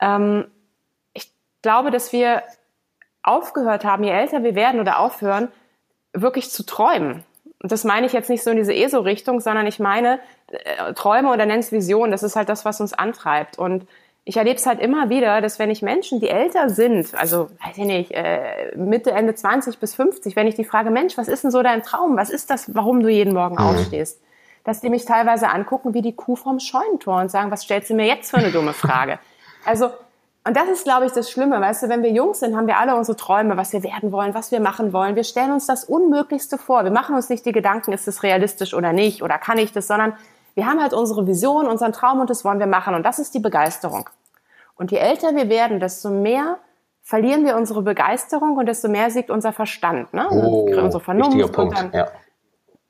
[0.00, 0.46] ähm,
[1.12, 2.42] ich glaube, dass wir
[3.22, 5.48] aufgehört haben, je älter wir werden oder aufhören,
[6.12, 7.24] wirklich zu träumen.
[7.62, 11.30] Und das meine ich jetzt nicht so in diese ESO-Richtung, sondern ich meine äh, Träume
[11.30, 12.10] oder nenn's Vision.
[12.10, 13.56] Das ist halt das, was uns antreibt.
[13.56, 13.86] Und
[14.24, 17.78] ich erlebe es halt immer wieder, dass wenn ich Menschen, die älter sind, also weiß
[17.78, 21.44] ich nicht, äh, Mitte, Ende 20 bis 50, wenn ich die frage, Mensch, was ist
[21.44, 22.16] denn so dein Traum?
[22.16, 23.60] Was ist das, warum du jeden Morgen mhm.
[23.60, 24.20] aufstehst?
[24.64, 27.94] Dass die mich teilweise angucken wie die Kuh vom Scheunentor und sagen, was stellst du
[27.94, 29.18] mir jetzt für eine dumme Frage?
[29.64, 29.90] Also
[30.44, 31.60] und das ist, glaube ich, das Schlimme.
[31.60, 34.34] Weißt du, wenn wir jung sind, haben wir alle unsere Träume, was wir werden wollen,
[34.34, 35.14] was wir machen wollen.
[35.14, 36.82] Wir stellen uns das Unmöglichste vor.
[36.82, 39.86] Wir machen uns nicht die Gedanken, ist es realistisch oder nicht oder kann ich das,
[39.86, 40.14] sondern
[40.54, 42.94] wir haben halt unsere Vision, unseren Traum und das wollen wir machen.
[42.94, 44.10] Und das ist die Begeisterung.
[44.74, 46.58] Und je älter wir werden, desto mehr
[47.02, 50.26] verlieren wir unsere Begeisterung und desto mehr siegt unser Verstand, ne?
[50.30, 51.52] Oh, unsere Vernunft.
[51.52, 52.08] Punkt, und dann, ja.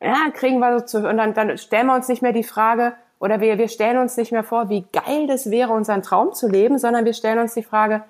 [0.00, 2.94] ja, kriegen wir so zu, und dann, dann stellen wir uns nicht mehr die Frage,
[3.22, 6.48] oder wir, wir stellen uns nicht mehr vor, wie geil das wäre, unseren Traum zu
[6.48, 8.02] leben, sondern wir stellen uns die Frage,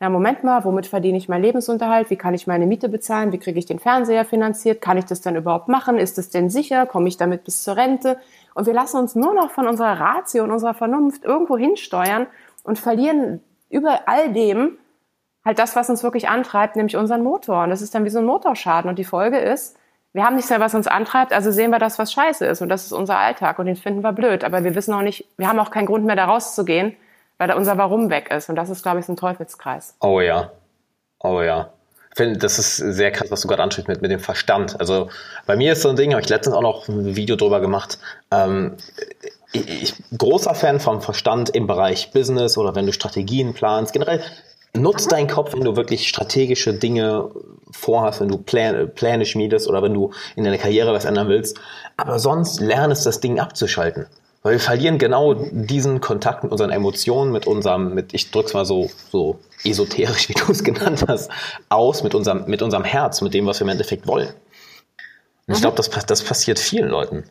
[0.00, 2.08] na Moment mal, womit verdiene ich meinen Lebensunterhalt?
[2.08, 3.30] Wie kann ich meine Miete bezahlen?
[3.30, 4.80] Wie kriege ich den Fernseher finanziert?
[4.80, 5.98] Kann ich das dann überhaupt machen?
[5.98, 6.86] Ist es denn sicher?
[6.86, 8.18] Komme ich damit bis zur Rente?
[8.54, 12.26] Und wir lassen uns nur noch von unserer Ratio und unserer Vernunft irgendwo hinsteuern
[12.62, 14.78] und verlieren über all dem
[15.44, 17.64] halt das, was uns wirklich antreibt, nämlich unseren Motor.
[17.64, 18.88] Und das ist dann wie so ein Motorschaden.
[18.88, 19.76] Und die Folge ist,
[20.14, 22.62] wir haben nichts mehr, was uns antreibt, also sehen wir das, was scheiße ist.
[22.62, 24.44] Und das ist unser Alltag und den finden wir blöd.
[24.44, 26.94] Aber wir wissen auch nicht, wir haben auch keinen Grund mehr, da rauszugehen,
[27.36, 28.48] weil da unser Warum weg ist.
[28.48, 29.96] Und das ist, glaube ich, so ein Teufelskreis.
[30.00, 30.52] Oh ja.
[31.18, 31.70] Oh ja.
[32.10, 34.78] Ich finde, das ist sehr krass, was du gerade ansprichst mit, mit dem Verstand.
[34.78, 35.10] Also
[35.46, 37.98] bei mir ist so ein Ding, habe ich letztens auch noch ein Video drüber gemacht.
[38.30, 38.76] Ähm,
[39.50, 43.92] ich, ich, großer Fan vom Verstand im Bereich Business oder wenn du Strategien planst.
[43.92, 44.22] Generell
[44.76, 47.30] nutzt deinen Kopf, wenn du wirklich strategische Dinge
[47.70, 51.58] vorhast, wenn du Pläne, Pläne schmiedest oder wenn du in deiner Karriere was ändern willst.
[51.96, 54.06] Aber sonst lernst das Ding abzuschalten.
[54.42, 58.66] Weil wir verlieren genau diesen Kontakt mit unseren Emotionen, mit unserem, mit, ich drück's mal
[58.66, 61.30] so, so esoterisch, wie du es genannt hast,
[61.70, 64.28] aus, mit unserem, mit unserem Herz, mit dem, was wir im Endeffekt wollen.
[65.46, 67.24] Und ich glaube, das, das passiert vielen Leuten.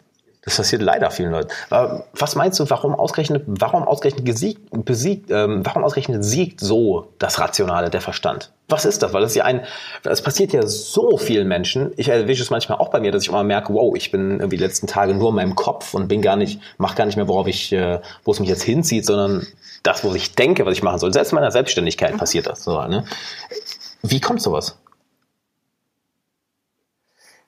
[0.45, 1.49] Das passiert leider vielen Leuten.
[1.69, 7.39] Was meinst du, warum ausgerechnet, warum ausgerechnet gesiegt, besiegt, ähm, warum ausgerechnet siegt so das
[7.39, 8.51] Rationale, der Verstand?
[8.67, 9.13] Was ist das?
[9.13, 9.65] Weil das ja ein,
[10.03, 11.93] es passiert ja so vielen Menschen.
[11.95, 14.57] Ich erwische es manchmal auch bei mir, dass ich immer merke, wow, ich bin irgendwie
[14.57, 17.29] die letzten Tage nur in meinem Kopf und bin gar nicht, mach gar nicht mehr,
[17.29, 19.47] worauf ich, äh, wo es mich jetzt hinzieht, sondern
[19.83, 21.13] das, wo ich denke, was ich machen soll.
[21.13, 23.05] Selbst in meiner Selbstständigkeit passiert das so, ne?
[24.01, 24.77] Wie kommt sowas?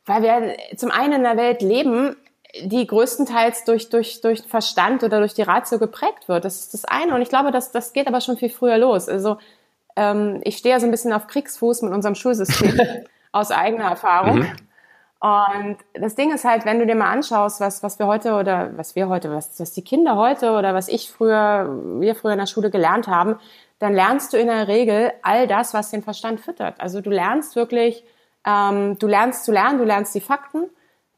[0.06, 2.16] Weil wir zum einen in einer Welt leben,
[2.64, 6.46] die größtenteils durch, durch, durch Verstand oder durch die Ratio geprägt wird.
[6.46, 7.14] Das ist das eine.
[7.16, 9.10] Und ich glaube, das, das geht aber schon viel früher los.
[9.10, 9.38] Also
[9.96, 12.80] ähm, ich stehe ja so ein bisschen auf Kriegsfuß mit unserem Schulsystem
[13.32, 14.40] aus eigener Erfahrung.
[14.40, 14.52] Mhm.
[15.20, 18.72] Und das Ding ist halt, wenn du dir mal anschaust, was, was wir heute oder
[18.78, 21.68] was wir heute, was, was die Kinder heute oder was ich früher,
[22.00, 23.38] wir früher in der Schule gelernt haben,
[23.80, 26.80] dann lernst du in der Regel all das, was den Verstand füttert.
[26.80, 28.04] Also du lernst wirklich,
[28.46, 30.70] ähm, du lernst zu lernen, du lernst die Fakten,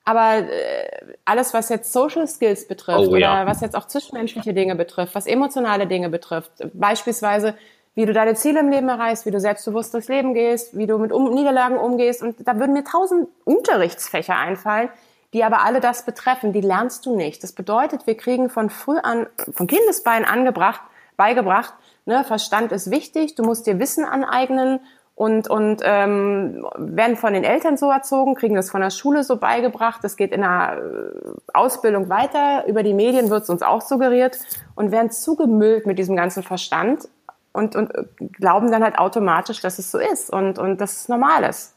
[0.08, 0.88] aber äh,
[1.26, 3.42] alles, was jetzt Social Skills betrifft oh, ja.
[3.42, 7.56] oder was jetzt auch zwischenmenschliche Dinge betrifft, was emotionale Dinge betrifft, beispielsweise
[7.94, 10.98] wie du deine Ziele im Leben erreichst, wie du selbstbewusst durchs Leben gehst, wie du
[10.98, 12.24] mit um Niederlagen umgehst.
[12.24, 14.88] Und da würden mir tausend Unterrichtsfächer einfallen,
[15.34, 16.54] die aber alle das betreffen.
[16.54, 17.44] Die lernst du nicht.
[17.44, 20.80] Das bedeutet, wir kriegen von früh an, von Kindesbein angebracht,
[21.18, 21.74] beigebracht,
[22.06, 24.80] ne, Verstand ist wichtig, du musst dir Wissen aneignen
[25.18, 29.38] und, und ähm, werden von den Eltern so erzogen, kriegen das von der Schule so
[29.38, 30.04] beigebracht.
[30.04, 32.68] Das geht in der äh, Ausbildung weiter.
[32.68, 34.38] Über die Medien wird es uns auch suggeriert
[34.76, 37.10] und werden zugemüllt mit diesem ganzen Verstand
[37.52, 41.10] und, und äh, glauben dann halt automatisch, dass es so ist und, und dass es
[41.10, 41.74] normal ist.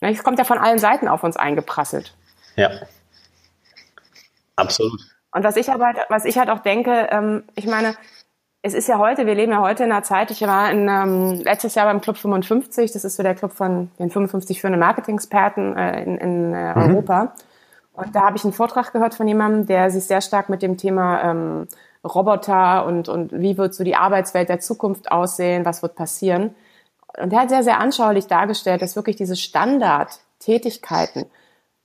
[0.00, 2.14] Es kommt ja von allen Seiten auf uns eingeprasselt.
[2.56, 2.70] Ja.
[4.56, 5.00] Absolut.
[5.32, 7.94] Und was ich aber, was ich halt auch denke, ähm, ich meine,
[8.62, 11.40] es ist ja heute, wir leben ja heute in einer Zeit, ich war in, ähm,
[11.44, 15.76] letztes Jahr beim Club 55, das ist so der Club von den 55 führenden Marketing-Experten
[15.76, 16.94] äh, in, in äh, mhm.
[16.94, 17.34] Europa.
[17.92, 20.76] Und da habe ich einen Vortrag gehört von jemandem, der sich sehr stark mit dem
[20.76, 21.68] Thema ähm,
[22.04, 26.54] Roboter und, und wie wird so die Arbeitswelt der Zukunft aussehen, was wird passieren.
[27.20, 31.26] Und er hat sehr, sehr anschaulich dargestellt, dass wirklich diese Standardtätigkeiten,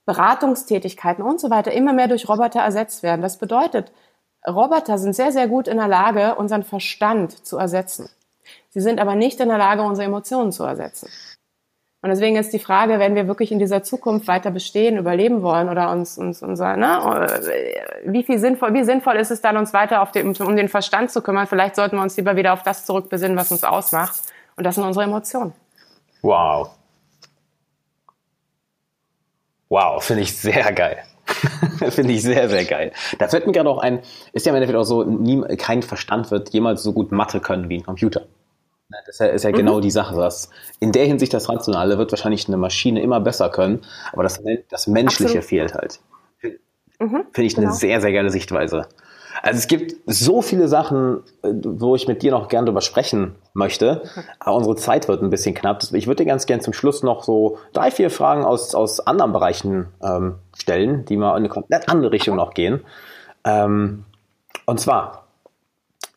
[0.06, 3.22] Beratungstätigkeiten und so weiter immer mehr durch Roboter ersetzt werden.
[3.22, 3.90] Das bedeutet,
[4.46, 8.08] Roboter sind sehr, sehr gut in der Lage, unseren Verstand zu ersetzen.
[8.70, 11.08] Sie sind aber nicht in der Lage, unsere Emotionen zu ersetzen.
[12.02, 15.70] Und deswegen ist die Frage, wenn wir wirklich in dieser Zukunft weiter bestehen, überleben wollen
[15.70, 17.00] oder uns, uns unser, ne,
[18.04, 21.10] wie viel sinnvoll, wie sinnvoll ist es dann, uns weiter auf den, um den Verstand
[21.10, 21.46] zu kümmern?
[21.46, 24.20] Vielleicht sollten wir uns lieber wieder auf das zurückbesinnen, was uns ausmacht.
[24.56, 25.54] Und das sind unsere Emotionen.
[26.20, 26.76] Wow.
[29.70, 31.04] Wow, finde ich sehr geil.
[31.90, 32.92] Finde ich sehr, sehr geil.
[33.18, 34.00] Da fällt mir gerade auch ein,
[34.32, 37.68] ist ja im Endeffekt auch so, nie, kein Verstand wird jemals so gut Mathe können
[37.68, 38.26] wie ein Computer.
[38.88, 39.56] Das ist ja, ist ja mhm.
[39.56, 40.14] genau die Sache.
[40.16, 43.82] Dass in der Hinsicht das Rationale wird wahrscheinlich eine Maschine immer besser können,
[44.12, 45.44] aber das, das Menschliche Absolut.
[45.44, 46.00] fehlt halt.
[47.00, 47.68] Mhm, Finde ich genau.
[47.68, 48.86] eine sehr, sehr geile Sichtweise.
[49.42, 53.34] Also es gibt so viele Sachen, äh, wo ich mit dir noch gern drüber sprechen
[53.52, 54.02] möchte,
[54.38, 55.82] aber unsere Zeit wird ein bisschen knapp.
[55.92, 59.32] Ich würde dir ganz gern zum Schluss noch so drei, vier Fragen aus, aus anderen
[59.32, 62.80] Bereichen ähm, stellen, die mal in eine komplett andere Richtung noch gehen.
[63.44, 64.04] Ähm,
[64.66, 65.23] und zwar,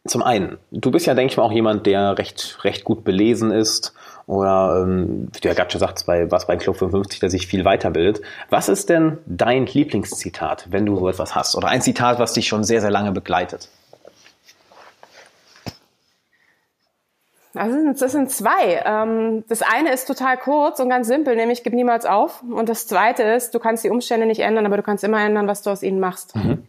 [0.07, 3.51] zum einen, du bist ja, denke ich mal, auch jemand, der recht, recht gut belesen
[3.51, 3.93] ist
[4.25, 8.21] oder, ähm, wie der Gatsche sagt, bei, was bei Club 55, der sich viel weiterbildet.
[8.49, 11.55] Was ist denn dein Lieblingszitat, wenn du so etwas hast?
[11.55, 13.69] Oder ein Zitat, was dich schon sehr, sehr lange begleitet?
[17.55, 18.83] Also das sind zwei.
[18.85, 22.43] Ähm, das eine ist total kurz und ganz simpel, nämlich gib niemals auf.
[22.43, 25.47] Und das zweite ist, du kannst die Umstände nicht ändern, aber du kannst immer ändern,
[25.47, 26.35] was du aus ihnen machst.
[26.35, 26.66] Mhm.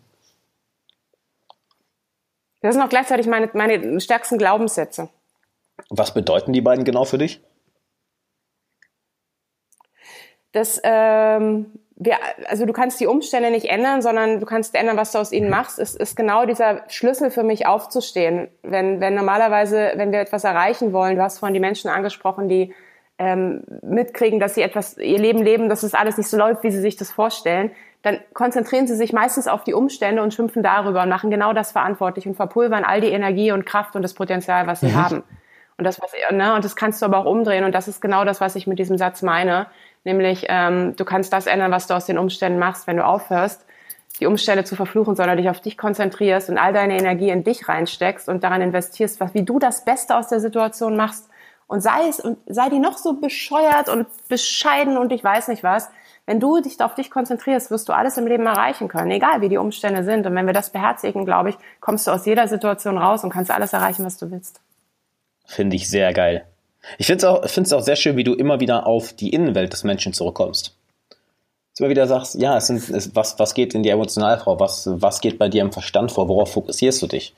[2.68, 5.08] Das sind auch gleichzeitig meine, meine stärksten Glaubenssätze.
[5.88, 7.40] Was bedeuten die beiden genau für dich?
[10.52, 15.12] Das ähm, wir, also du kannst die Umstände nicht ändern, sondern du kannst ändern, was
[15.12, 15.78] du aus ihnen machst.
[15.78, 18.48] Es ist genau dieser Schlüssel für mich aufzustehen.
[18.62, 22.74] Wenn, wenn normalerweise, wenn wir etwas erreichen wollen, du hast vorhin die Menschen angesprochen, die
[23.16, 26.70] ähm, mitkriegen, dass sie etwas, ihr Leben leben, dass es alles nicht so läuft, wie
[26.70, 27.70] sie sich das vorstellen,
[28.03, 31.72] dann konzentrieren sie sich meistens auf die Umstände und schimpfen darüber und machen genau das
[31.72, 34.96] verantwortlich und verpulvern all die Energie und Kraft und das Potenzial, was sie mhm.
[34.96, 35.22] haben.
[35.76, 37.64] Und das, was, ne, und das kannst du aber auch umdrehen.
[37.64, 39.66] Und das ist genau das, was ich mit diesem Satz meine.
[40.05, 43.64] Nämlich, ähm, du kannst das ändern, was du aus den Umständen machst, wenn du aufhörst,
[44.18, 47.68] die Umstände zu verfluchen, sondern dich auf dich konzentrierst und all deine Energie in dich
[47.68, 51.28] reinsteckst und daran investierst, was, wie du das Beste aus der Situation machst.
[51.68, 55.62] Und sei es, und sei die noch so bescheuert und bescheiden und ich weiß nicht
[55.62, 55.90] was.
[56.29, 59.49] Wenn du dich auf dich konzentrierst, wirst du alles im Leben erreichen können, egal wie
[59.49, 60.26] die Umstände sind.
[60.26, 63.51] Und wenn wir das beherzigen, glaube ich, kommst du aus jeder Situation raus und kannst
[63.51, 64.61] alles erreichen, was du willst.
[65.47, 66.45] Finde ich sehr geil.
[66.99, 69.72] Ich finde es auch, find's auch sehr schön, wie du immer wieder auf die Innenwelt
[69.72, 70.76] des Menschen zurückkommst.
[71.09, 74.39] Dass du immer wieder sagst, ja, es sind, es, was, was geht in dir emotional
[74.39, 74.61] vor?
[74.61, 76.29] Was, was geht bei dir im Verstand vor?
[76.29, 77.35] Worauf fokussierst du dich?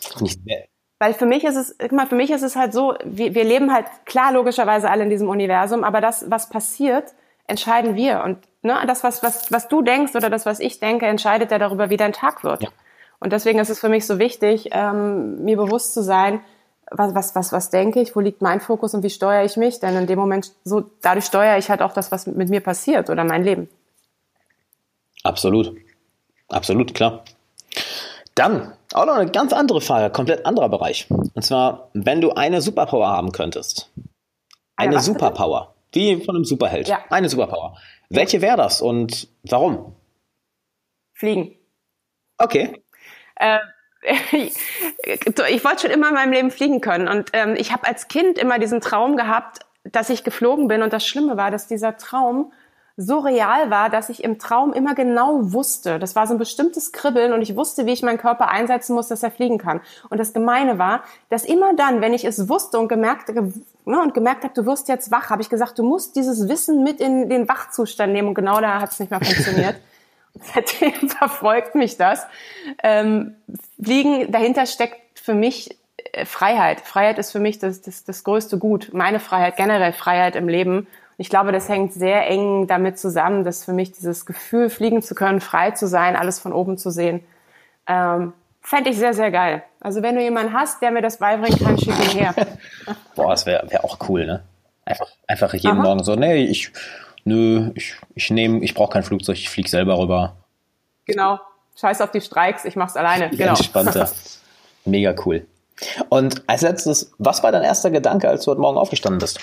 [0.00, 0.66] Finde ich sehr,
[0.98, 3.44] weil für mich ist es, guck mal, für mich ist es halt so, wir, wir
[3.44, 7.14] leben halt klar logischerweise alle in diesem Universum, aber das, was passiert,
[7.46, 8.22] entscheiden wir.
[8.24, 11.58] Und ne, das, was, was, was du denkst oder das, was ich denke, entscheidet ja
[11.58, 12.62] darüber, wie dein Tag wird.
[12.62, 12.68] Ja.
[13.18, 16.40] Und deswegen ist es für mich so wichtig, ähm, mir bewusst zu sein,
[16.90, 19.80] was, was, was, was denke ich, wo liegt mein Fokus und wie steuere ich mich?
[19.80, 23.10] Denn in dem Moment, so, dadurch steuere ich halt auch das, was mit mir passiert
[23.10, 23.68] oder mein Leben.
[25.24, 25.74] Absolut.
[26.48, 27.24] Absolut, klar.
[28.36, 31.08] Dann auch noch eine ganz andere Frage, komplett anderer Bereich.
[31.10, 33.90] Und zwar, wenn du eine Superpower haben könntest.
[34.76, 35.74] Eine, eine Superpower.
[35.92, 36.88] Wie von einem Superheld.
[36.88, 37.04] Ja.
[37.10, 37.78] Eine Superpower.
[38.08, 39.96] Welche wäre das und warum?
[41.14, 41.56] Fliegen.
[42.38, 42.82] Okay.
[43.36, 43.58] Äh,
[44.32, 47.08] ich wollte schon immer in meinem Leben fliegen können.
[47.08, 50.82] Und ähm, ich habe als Kind immer diesen Traum gehabt, dass ich geflogen bin.
[50.82, 52.52] Und das Schlimme war, dass dieser Traum
[52.96, 56.92] so real war, dass ich im Traum immer genau wusste, das war so ein bestimmtes
[56.92, 59.80] Kribbeln und ich wusste, wie ich meinen Körper einsetzen muss, dass er fliegen kann.
[60.08, 64.14] Und das Gemeine war, dass immer dann, wenn ich es wusste und gemerkt, ne, und
[64.14, 67.28] gemerkt habe, du wirst jetzt wach, habe ich gesagt, du musst dieses Wissen mit in
[67.28, 69.76] den Wachzustand nehmen und genau da hat es nicht mehr funktioniert.
[70.54, 72.26] seitdem verfolgt mich das.
[72.82, 73.36] Ähm,
[73.82, 75.76] Fliegen, dahinter steckt für mich
[76.12, 76.80] äh, Freiheit.
[76.80, 78.90] Freiheit ist für mich das, das, das größte Gut.
[78.92, 80.86] Meine Freiheit, generell Freiheit im Leben.
[81.18, 85.14] Ich glaube, das hängt sehr eng damit zusammen, dass für mich dieses Gefühl, fliegen zu
[85.14, 87.24] können, frei zu sein, alles von oben zu sehen,
[87.86, 89.62] ähm, fände ich sehr, sehr geil.
[89.80, 92.34] Also wenn du jemanden hast, der mir das beibringen kann, schick ihn her.
[93.14, 94.42] Boah, das wäre wär auch cool, ne?
[94.84, 95.82] Einfach, einfach jeden Aha.
[95.82, 96.70] Morgen so, nee, ich
[97.26, 100.36] nö, ich, ich nehme, ich brauche kein Flugzeug, ich fliege selber rüber.
[101.04, 101.38] Genau.
[101.78, 103.30] Scheiß auf die Streiks, ich mach's alleine.
[103.30, 103.50] Genau.
[103.50, 104.10] Entspannter.
[104.84, 105.46] Mega cool.
[106.08, 109.40] Und als letztes, was war dein erster Gedanke, als du heute Morgen aufgestanden bist?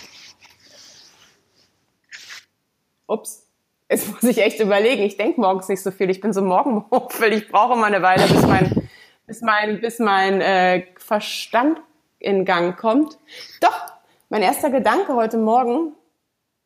[3.08, 3.48] Ups.
[3.90, 5.04] Jetzt muss ich echt überlegen.
[5.04, 6.10] Ich denke morgens nicht so viel.
[6.10, 7.34] Ich bin so Morgenmuffel.
[7.34, 8.90] Ich brauche mal eine Weile, bis mein,
[9.28, 11.80] bis mein, bis mein äh, Verstand
[12.20, 13.18] in Gang kommt.
[13.62, 13.94] Doch,
[14.30, 15.94] mein erster Gedanke heute Morgen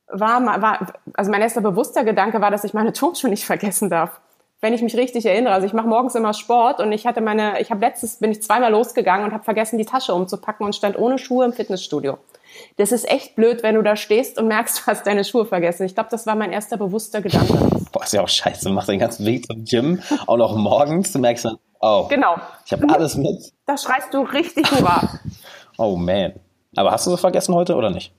[0.07, 4.21] war, war, also mein erster bewusster Gedanke war, dass ich meine Turnschuhe nicht vergessen darf.
[4.59, 7.61] Wenn ich mich richtig erinnere, also ich mache morgens immer Sport und ich hatte meine,
[7.61, 10.97] ich habe letztes bin ich zweimal losgegangen und habe vergessen die Tasche umzupacken und stand
[10.97, 12.17] ohne Schuhe im Fitnessstudio.
[12.77, 15.85] Das ist echt blöd, wenn du da stehst und merkst, du hast deine Schuhe vergessen.
[15.85, 17.53] Ich glaube, das war mein erster bewusster Gedanke.
[17.91, 18.69] Boah, ist ja auch scheiße.
[18.69, 21.11] Machst den ganzen Weg zum Gym, auch noch morgens.
[21.11, 22.35] Du merkst dann, oh, genau.
[22.65, 23.53] ich habe alles mit.
[23.65, 25.19] Da schreist du richtig hurra.
[25.77, 26.33] oh man.
[26.75, 28.13] Aber hast du sie vergessen heute oder nicht?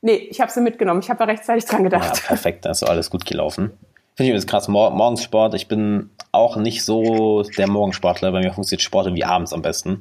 [0.00, 1.00] Nee, ich habe sie mitgenommen.
[1.00, 2.16] Ich habe ja rechtzeitig dran gedacht.
[2.16, 3.72] Ja, perfekt, da ist alles gut gelaufen.
[4.16, 4.68] Finde ich das krass.
[4.68, 5.54] Mor morgens Sport.
[5.54, 8.32] Ich bin auch nicht so der Morgensportler.
[8.32, 10.00] Bei mir funktioniert Sport irgendwie abends am besten.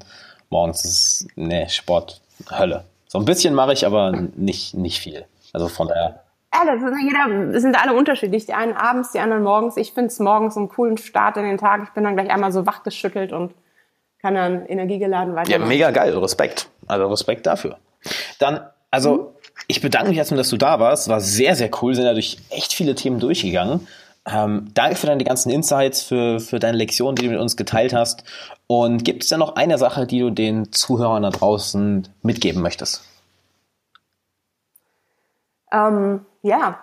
[0.50, 2.84] Morgens ist, nee, Sport Hölle.
[3.12, 5.26] So ein bisschen mache ich, aber nicht, nicht viel.
[5.52, 6.24] Also von daher.
[6.54, 8.46] Ja, das sind, jeder, das sind alle unterschiedlich.
[8.46, 9.76] Die einen abends, die anderen morgens.
[9.76, 11.82] Ich finde es morgens einen coolen Start in den Tag.
[11.84, 13.54] Ich bin dann gleich einmal so wachgeschüttelt und
[14.22, 15.62] kann dann energiegeladen weitermachen.
[15.62, 16.18] Ja, mega geil.
[16.18, 16.70] Respekt.
[16.88, 17.80] Also Respekt dafür.
[18.40, 21.08] Dann, also, mhm ich bedanke mich erstmal, dass du da warst.
[21.08, 21.96] War sehr, sehr cool.
[21.96, 23.88] Sind ja durch echt viele Themen durchgegangen.
[24.26, 27.94] Ähm, danke für deine ganzen Insights, für, für deine Lektionen, die du mit uns geteilt
[27.94, 28.24] hast.
[28.68, 33.04] Und gibt es denn noch eine Sache, die du den Zuhörern da draußen mitgeben möchtest?
[35.72, 36.80] Ähm, ja,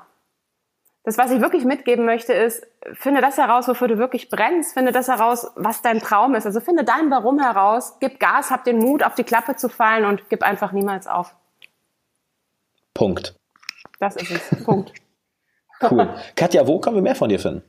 [1.04, 4.92] das, was ich wirklich mitgeben möchte, ist, finde das heraus, wofür du wirklich brennst, finde
[4.92, 6.44] das heraus, was dein Traum ist.
[6.44, 10.04] Also finde dein Warum heraus, gib Gas, hab den Mut, auf die Klappe zu fallen
[10.04, 11.34] und gib einfach niemals auf.
[12.92, 13.36] Punkt.
[14.00, 14.64] Das ist es.
[14.64, 14.92] Punkt.
[15.80, 16.08] Cool.
[16.36, 17.62] Katja, wo können wir mehr von dir finden?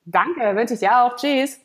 [0.06, 1.16] Danke, wünsche ich dir auch.
[1.16, 1.65] Tschüss.